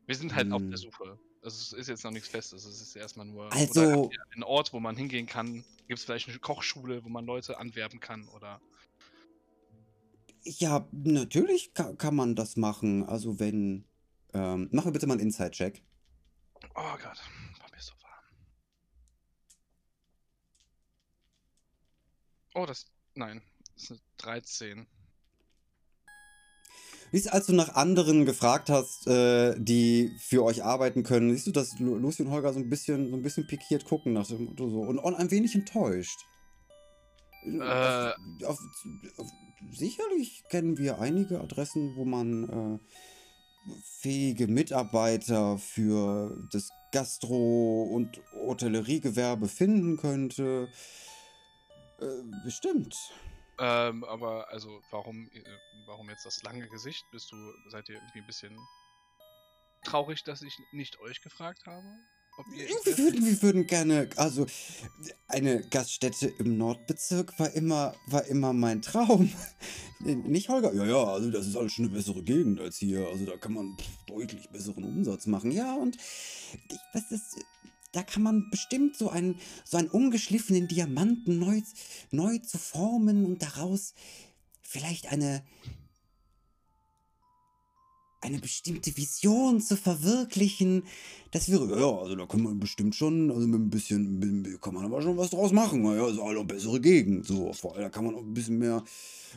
[0.07, 0.71] Wir sind halt auf Hm.
[0.71, 1.19] der Suche.
[1.43, 2.65] Also es ist jetzt noch nichts Festes.
[2.65, 5.65] Es ist erstmal nur Also- einen Ort, wo man hingehen kann.
[5.87, 8.61] Gibt es vielleicht eine Kochschule, wo man Leute anwerben kann oder
[10.45, 13.05] Ja, natürlich kann, kann man das machen.
[13.05, 13.85] Also wenn.
[14.35, 15.83] Ähm, mach mir bitte mal einen Inside-Check.
[16.75, 18.25] Oh Gott, war mir so warm.
[22.55, 22.87] Oh, das.
[23.15, 23.43] Nein,
[23.75, 24.87] das ist eine 13.
[27.13, 31.47] Siehst du, als du nach anderen gefragt hast, äh, die für euch arbeiten können, siehst
[31.47, 34.27] du, dass Lu- Lucy und Holger so ein bisschen, so ein bisschen pikiert gucken nach
[34.27, 36.19] dem Motto so und, und ein wenig enttäuscht.
[37.45, 38.13] Äh.
[38.45, 38.59] Auf,
[39.17, 39.29] auf,
[39.73, 49.49] sicherlich kennen wir einige Adressen, wo man äh, fähige Mitarbeiter für das Gastro- und Hotelleriegewerbe
[49.49, 50.69] finden könnte.
[52.01, 52.07] Äh,
[52.45, 52.95] bestimmt.
[53.61, 55.43] Ähm, aber also, warum, äh,
[55.87, 57.05] warum jetzt das lange Gesicht?
[57.11, 57.37] Bist du,
[57.71, 58.57] seid ihr irgendwie ein bisschen
[59.85, 61.87] traurig, dass ich nicht euch gefragt habe?
[62.53, 64.47] Wir würden, wir würden gerne, also
[65.27, 69.33] eine Gaststätte im Nordbezirk war immer, war immer mein Traum.
[69.99, 70.73] Nicht Holger?
[70.73, 73.09] Ja, ja, also das ist alles schon eine bessere Gegend als hier.
[73.09, 75.51] Also da kann man deutlich besseren Umsatz machen.
[75.51, 77.35] Ja, und ich weiß das,
[77.93, 81.63] da kann man bestimmt so einen, so einen ungeschliffenen Diamanten neu,
[82.11, 83.95] neu zu formen und daraus
[84.63, 85.43] vielleicht eine
[88.21, 90.85] eine bestimmte Vision zu verwirklichen.
[91.31, 94.85] Das wäre, ja, also da kann man bestimmt schon, also mit ein bisschen, kann man
[94.85, 95.85] aber schon was draus machen.
[95.85, 97.27] Ja, ist eine bessere Gegend.
[97.27, 98.83] So, da kann man auch ein bisschen mehr.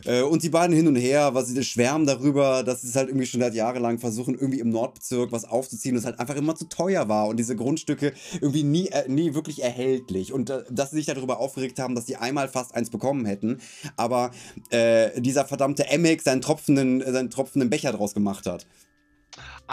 [0.06, 3.10] Äh, und die beiden hin und her, was sie schwärmen darüber, dass sie es halt
[3.10, 6.66] irgendwie schon seit jahrelang versuchen, irgendwie im Nordbezirk was aufzuziehen es halt einfach immer zu
[6.66, 10.34] teuer war und diese Grundstücke irgendwie nie, äh, nie wirklich erhältlich.
[10.34, 13.60] Und äh, dass sie sich darüber aufgeregt haben, dass sie einmal fast eins bekommen hätten,
[13.98, 14.32] aber
[14.70, 18.66] äh, dieser verdammte Emmek seinen tropfenden, seinen tropfenden Becher draus gemacht hat.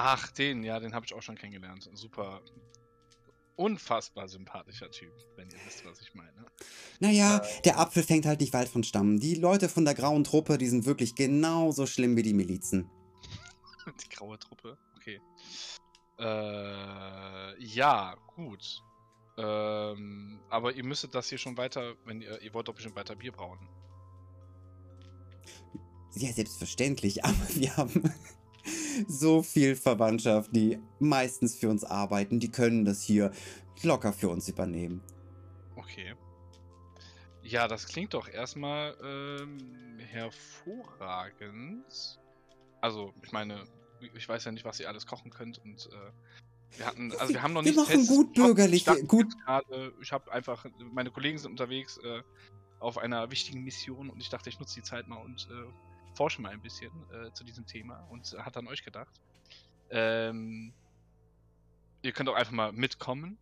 [0.00, 1.90] Ach, den, ja, den habe ich auch schon kennengelernt.
[1.92, 2.40] Super.
[3.56, 6.46] Unfassbar sympathischer Typ, wenn ihr wisst, was ich meine.
[7.00, 9.18] Naja, der Apfel fängt halt nicht weit von Stamm.
[9.18, 12.88] Die Leute von der grauen Truppe, die sind wirklich genauso schlimm wie die Milizen.
[14.04, 15.20] Die graue Truppe, okay.
[16.20, 18.80] Äh, ja, gut.
[19.36, 23.16] Ähm, aber ihr müsstet das hier schon weiter, wenn ihr, ihr wollt doch bestimmt weiter
[23.16, 23.58] Bier brauen.
[26.14, 28.12] Ja, selbstverständlich, aber wir haben
[29.06, 32.40] so viel Verwandtschaft, die meistens für uns arbeiten.
[32.40, 33.30] Die können das hier
[33.82, 35.02] locker für uns übernehmen.
[35.76, 36.14] Okay.
[37.42, 41.84] Ja, das klingt doch erstmal ähm, hervorragend.
[42.80, 43.64] Also, ich meine,
[44.14, 46.12] ich weiß ja nicht, was ihr alles kochen könnt und äh,
[46.76, 50.30] wir hatten, also wir haben noch Wir nicht machen gut bürgerlich, gut- gerade, ich habe
[50.30, 52.22] einfach, meine Kollegen sind unterwegs äh,
[52.78, 55.64] auf einer wichtigen Mission und ich dachte, ich nutze die Zeit mal und äh,
[56.18, 59.20] forsche mal ein bisschen äh, zu diesem Thema und hat an euch gedacht.
[59.90, 60.74] Ähm,
[62.02, 63.38] ihr könnt auch einfach mal mitkommen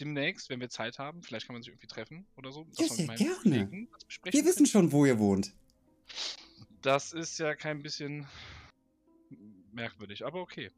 [0.00, 1.22] demnächst, wenn wir Zeit haben.
[1.22, 2.66] Vielleicht kann man sich irgendwie treffen oder so.
[2.72, 3.36] Ja, sehr gerne.
[3.36, 3.88] Kollegen
[4.24, 5.54] Wir wissen schon, wo ihr wohnt.
[6.82, 8.26] Das ist ja kein bisschen
[9.70, 10.72] merkwürdig, aber okay.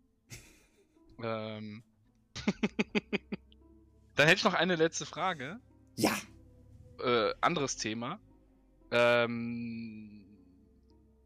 [1.23, 1.83] ähm.
[4.17, 5.61] Dann hätte ich noch eine letzte Frage.
[5.97, 6.15] Ja,
[7.03, 8.21] Äh, anderes Thema.
[8.91, 10.26] Ähm,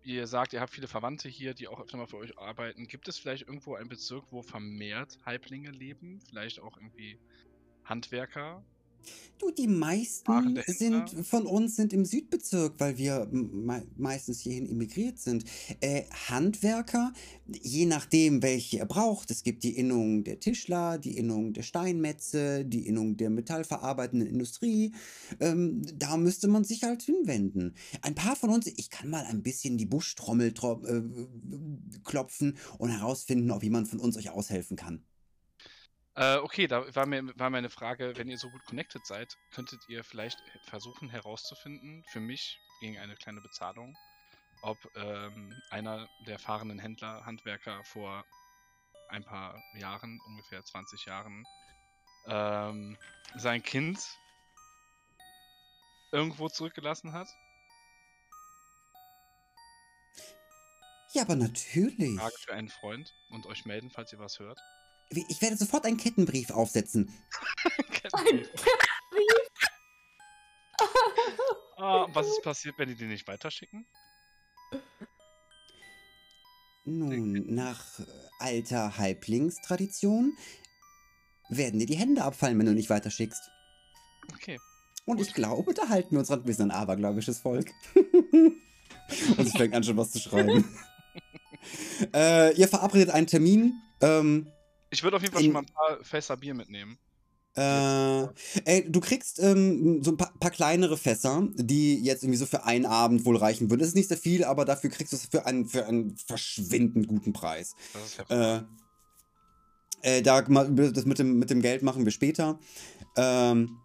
[0.02, 2.86] ihr sagt, ihr habt viele Verwandte hier, die auch öfter mal für euch arbeiten.
[2.86, 6.20] Gibt es vielleicht irgendwo einen Bezirk, wo vermehrt Halblinge leben?
[6.28, 7.18] Vielleicht auch irgendwie
[7.84, 8.64] Handwerker?
[9.40, 15.18] Du, die meisten sind von uns sind im Südbezirk, weil wir me meistens hierhin emigriert
[15.18, 15.44] sind.
[15.80, 17.12] Äh, Handwerker,
[17.46, 19.30] je nachdem, welche ihr braucht.
[19.30, 24.94] Es gibt die Innung der Tischler, die Innung der Steinmetze, die Innung der metallverarbeitenden Industrie.
[25.40, 27.74] Ähm, da müsste man sich halt hinwenden.
[28.02, 31.02] Ein paar von uns, ich kann mal ein bisschen die Buschtrommel tro äh,
[32.04, 35.02] klopfen und herausfinden, ob jemand von uns euch aushelfen kann.
[36.20, 39.80] Äh, okay, da war, mir, war meine Frage, wenn ihr so gut connected seid, könntet
[39.88, 43.96] ihr vielleicht versuchen herauszufinden, für mich gegen eine kleine Bezahlung,
[44.60, 48.22] ob ähm, einer der fahrenden Händler, Handwerker vor
[49.08, 51.46] ein paar Jahren, ungefähr 20 Jahren,
[52.26, 52.98] ähm,
[53.36, 53.98] sein Kind
[56.12, 57.28] irgendwo zurückgelassen hat?
[61.14, 62.20] Ja, aber natürlich.
[62.20, 64.60] Frage für einen Freund und euch melden, falls ihr was hört.
[65.12, 67.12] Ich werde sofort einen Kettenbrief aufsetzen.
[68.12, 68.46] Ein
[71.76, 73.86] ah, und was ist passiert, wenn die den nicht weiterschicken?
[76.84, 78.04] Nun, nach äh,
[78.38, 80.36] alter Halblingstradition
[81.48, 83.50] werden dir die Hände abfallen, wenn du nicht weiterschickst.
[84.32, 84.58] Okay.
[85.04, 86.46] Und ich glaube, da halten wir uns dran.
[86.46, 87.70] Wir sind ein abergläubisches Volk.
[87.94, 90.64] Und sie fängt an, schon was zu schreiben.
[92.14, 93.74] äh, ihr verabredet einen Termin.
[94.00, 94.46] Ähm,
[94.90, 96.98] Ich würde auf jeden Fall schon mal ein paar Fässer Bier mitnehmen.
[97.56, 98.28] Äh,
[98.64, 102.64] ey, du kriegst ähm, so ein paar, paar kleinere Fässer, die jetzt irgendwie so für
[102.64, 103.80] einen Abend wohl reichen würden.
[103.80, 107.08] Das ist nicht sehr viel, aber dafür kriegst du es für einen, für einen verschwindend
[107.08, 107.74] guten Preis.
[107.92, 108.62] Das ist ja Äh,
[110.02, 112.58] äh, da, das mit dem, mit dem Geld machen wir später.
[113.16, 113.78] Ähm,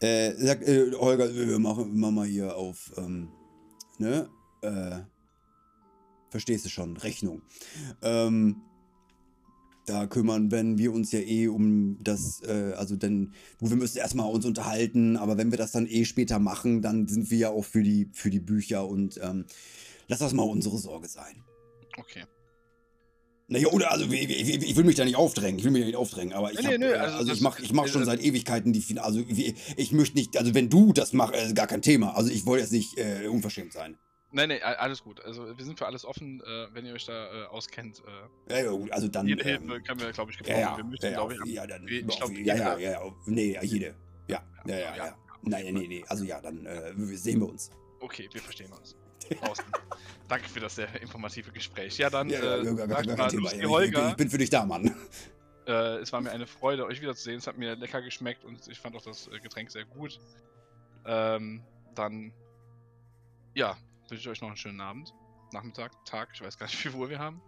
[0.00, 3.28] äh, sag, äh, Holger, wir machen immer mal hier auf, ähm,
[3.98, 4.30] ne?
[4.62, 5.00] Äh,
[6.30, 7.42] verstehst du schon, Rechnung.
[8.02, 8.62] Ähm,
[9.88, 14.30] da kümmern, wenn wir uns ja eh um das, äh, also denn, wir müssen erstmal
[14.30, 17.64] uns unterhalten, aber wenn wir das dann eh später machen, dann sind wir ja auch
[17.64, 19.46] für die, für die Bücher und ähm,
[20.08, 21.42] lass das mal unsere Sorge sein.
[21.98, 22.24] okay.
[23.50, 25.86] Naja, oder also ich, ich, ich will mich da nicht aufdrängen, ich will mich da
[25.86, 27.86] nicht aufdrängen, aber ich, Nee, hab, nee, äh, also also, ich das- mach, ich mach
[27.88, 31.34] schon äh, seit Ewigkeiten die also wie- ich möchte nicht, also wenn du das machst,
[31.34, 32.14] ist gar kein Thema.
[32.14, 33.96] Also ich wollte jetzt nicht äh, unverschämt sein.
[34.30, 35.24] Nein, nee, a- alles gut.
[35.24, 38.02] Also wir sind für alles offen, äh, wenn ihr euch da äh, auskennt.
[38.48, 39.26] Äh, Ja, ja, gut, also dann.
[39.26, 40.60] jede ähm, Hilfe können wir, glaube ich, ja, gebrauchen.
[40.60, 42.90] ja, wir müssen, ja, ja, glaube ich, ja, dann, ich glaub, ja, ja, jeder- ja,
[43.04, 43.94] ja, nee, ja, jede.
[44.26, 45.06] Ja, ja, ja, ja, ja.
[45.06, 45.18] ja.
[45.42, 47.70] Nein, nee, nee, also ja, dann äh, sehen wir uns.
[48.00, 48.96] Okay, wir verstehen uns.
[49.40, 49.64] Draußen.
[50.28, 51.96] Danke für das sehr informative Gespräch.
[51.96, 53.50] Ja, dann Ja, ja, äh, gar, gar, mal, Thema.
[53.68, 54.94] Holger, ich bin für dich da, Mann.
[55.66, 57.38] äh, es war mir eine Freude, euch wiederzusehen.
[57.38, 60.20] Es hat mir lecker geschmeckt und ich fand auch das Getränk sehr gut.
[61.06, 61.62] Ähm,
[61.94, 62.32] dann,
[63.54, 63.76] ja,
[64.10, 65.14] wünsche ich euch noch einen schönen Abend.
[65.52, 67.40] Nachmittag, Tag, ich weiß gar nicht, wie Uhr wir haben.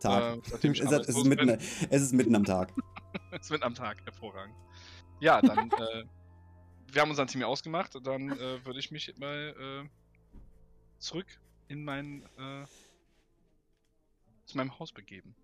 [0.00, 0.36] Tag.
[0.36, 2.72] Äh, es, ist, es, ist mitten, es ist mitten am Tag.
[3.30, 4.56] Es wird am Tag, hervorragend.
[5.20, 6.04] Ja, dann, äh,
[6.92, 9.88] wir haben unser Team ja ausgemacht, dann äh, würde ich mich mal äh,
[10.98, 11.26] zurück
[11.68, 12.66] in mein, äh,
[14.46, 15.36] zu meinem Haus begeben.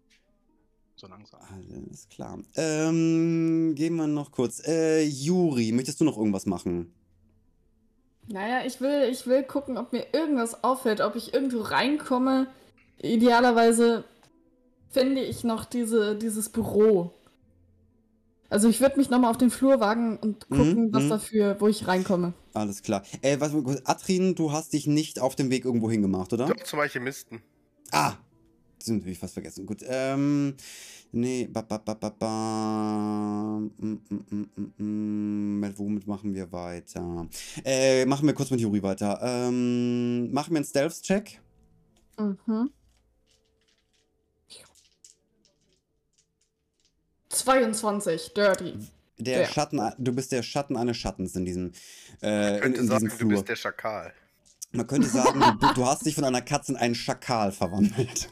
[0.96, 1.40] So langsam.
[1.42, 2.40] Alles klar.
[2.56, 4.66] Ähm, gehen wir noch kurz.
[4.66, 6.92] Äh, Juri, möchtest du noch irgendwas machen?
[8.32, 12.46] Naja, ich will, ich will gucken, ob mir irgendwas auffällt, ob ich irgendwo reinkomme.
[12.98, 14.04] Idealerweise
[14.88, 17.12] finde ich noch diese, dieses Büro.
[18.48, 21.08] Also ich würde mich nochmal auf den Flur wagen und Mhm, gucken, was mhm.
[21.08, 22.32] dafür, wo ich reinkomme.
[22.52, 23.02] Alles klar.
[23.22, 23.52] Äh, was,
[23.84, 26.46] Atrin, du hast dich nicht auf dem Weg irgendwo hingemacht, oder?
[26.46, 27.42] Doch, zum Alchemisten.
[27.92, 28.14] Ah!
[28.80, 29.66] Das sind wir fast vergessen.
[29.66, 29.84] Gut.
[29.86, 30.56] Ähm.
[31.12, 31.46] Nee.
[31.52, 33.58] Ba, ba, ba, ba, ba.
[33.60, 35.60] Mm, mm, mm, mm, mm.
[35.60, 37.28] Mit womit machen wir weiter?
[37.64, 39.20] Äh, machen wir kurz mit Juri weiter.
[39.22, 40.32] Ähm.
[40.32, 41.40] Machen wir einen Stealth-Check.
[42.18, 42.70] Mhm.
[47.28, 48.74] 22, dirty.
[49.18, 49.46] Der Ja.
[49.46, 51.72] Schatten, du bist der Schatten eines Schattens in diesem,
[52.22, 53.30] äh, in, könnte in sagen, diesem du Flur.
[53.32, 54.12] bist der Schakal.
[54.72, 58.30] Man könnte sagen, du, du hast dich von einer Katze in einen Schakal verwandelt.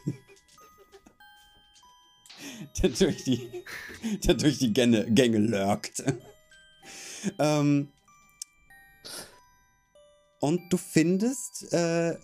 [2.82, 3.48] der durch die,
[4.24, 6.02] der durch die Gänge, Gänge lurkt.
[7.38, 7.88] ähm,
[10.40, 12.16] und du findest äh,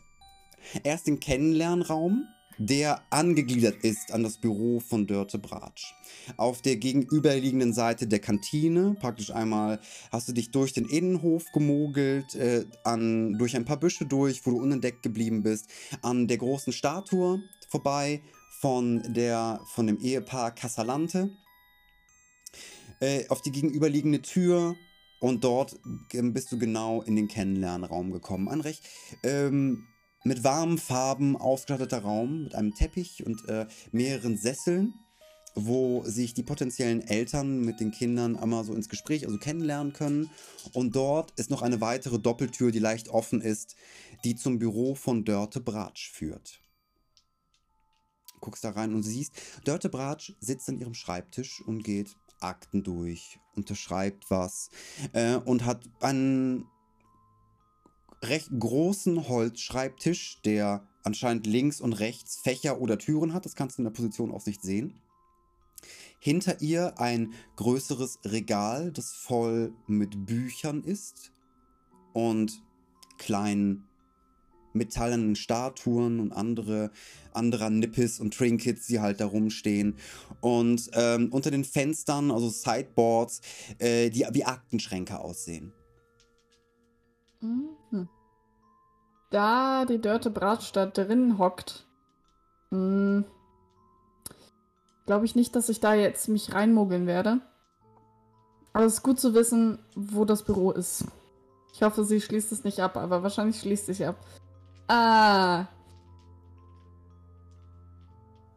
[0.83, 2.27] erst den Kennenlernraum,
[2.59, 5.93] der angegliedert ist an das Büro von Dörte Bratsch.
[6.37, 9.81] Auf der gegenüberliegenden Seite der Kantine, praktisch einmal
[10.13, 14.53] hast du dich durch den Innenhof gemogelt, äh, an, durch ein paar Büsche durch, wo
[14.53, 15.69] du unentdeckt geblieben bist,
[16.03, 18.23] an der großen Statue vorbei
[18.61, 21.31] von, der, von dem Ehepaar Casalante,
[23.01, 24.77] äh, auf die gegenüberliegende Tür
[25.21, 25.79] und dort
[26.13, 28.49] bist du genau in den Kennenlernraum gekommen.
[28.49, 28.83] Ein recht
[29.23, 29.87] ähm,
[30.23, 34.95] mit warmen Farben ausgestatteter Raum mit einem Teppich und äh, mehreren Sesseln
[35.55, 40.31] wo sich die potenziellen Eltern mit den Kindern einmal so ins Gespräch, also kennenlernen können.
[40.73, 43.77] Und dort ist noch eine weitere Doppeltür, die leicht offen ist,
[44.25, 46.61] die zum Büro von Dörte Bratsch führt.
[48.45, 49.33] Guckst da rein und siehst,
[49.65, 54.69] Dörte Bratsch sitzt an ihrem Schreibtisch und geht Akten durch, unterschreibt was
[55.15, 56.67] äh, und hat einen
[58.23, 63.47] recht großen Holzschreibtisch, der anscheinend links und rechts Fächer oder Türen hat.
[63.47, 65.01] Das kannst du in der Position auch nicht sehen.
[66.19, 71.33] Hinter ihr ein größeres Regal, das voll mit Büchern ist
[72.13, 72.63] und
[73.17, 73.89] kleinen
[74.75, 76.91] metallenen Statuen und andere
[77.33, 79.97] anderer Nippes und Trinkets, die halt da rumstehen.
[80.41, 83.41] Und ähm, unter den Fenstern, also Sideboards,
[83.79, 85.73] äh, die wie Aktenschränke aussehen.
[87.41, 88.09] Mhm.
[89.31, 91.87] Da die Dörte Bratstadt drin hockt,
[92.71, 93.25] hm,
[95.07, 97.41] glaube ich nicht, dass ich da jetzt mich reinmogeln werde.
[98.73, 101.05] Aber es ist gut zu wissen, wo das Büro ist.
[101.73, 104.17] Ich hoffe, sie schließt es nicht ab, aber wahrscheinlich schließt es ab.
[104.89, 105.67] Ah.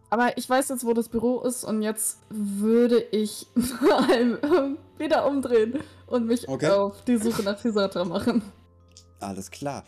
[0.09, 3.47] Aber ich weiß jetzt, wo das Büro ist und jetzt würde ich
[4.97, 6.69] wieder umdrehen und mich Okay.
[6.69, 8.41] auf die Suche nach Fisatra machen.
[9.19, 9.83] Alles klar.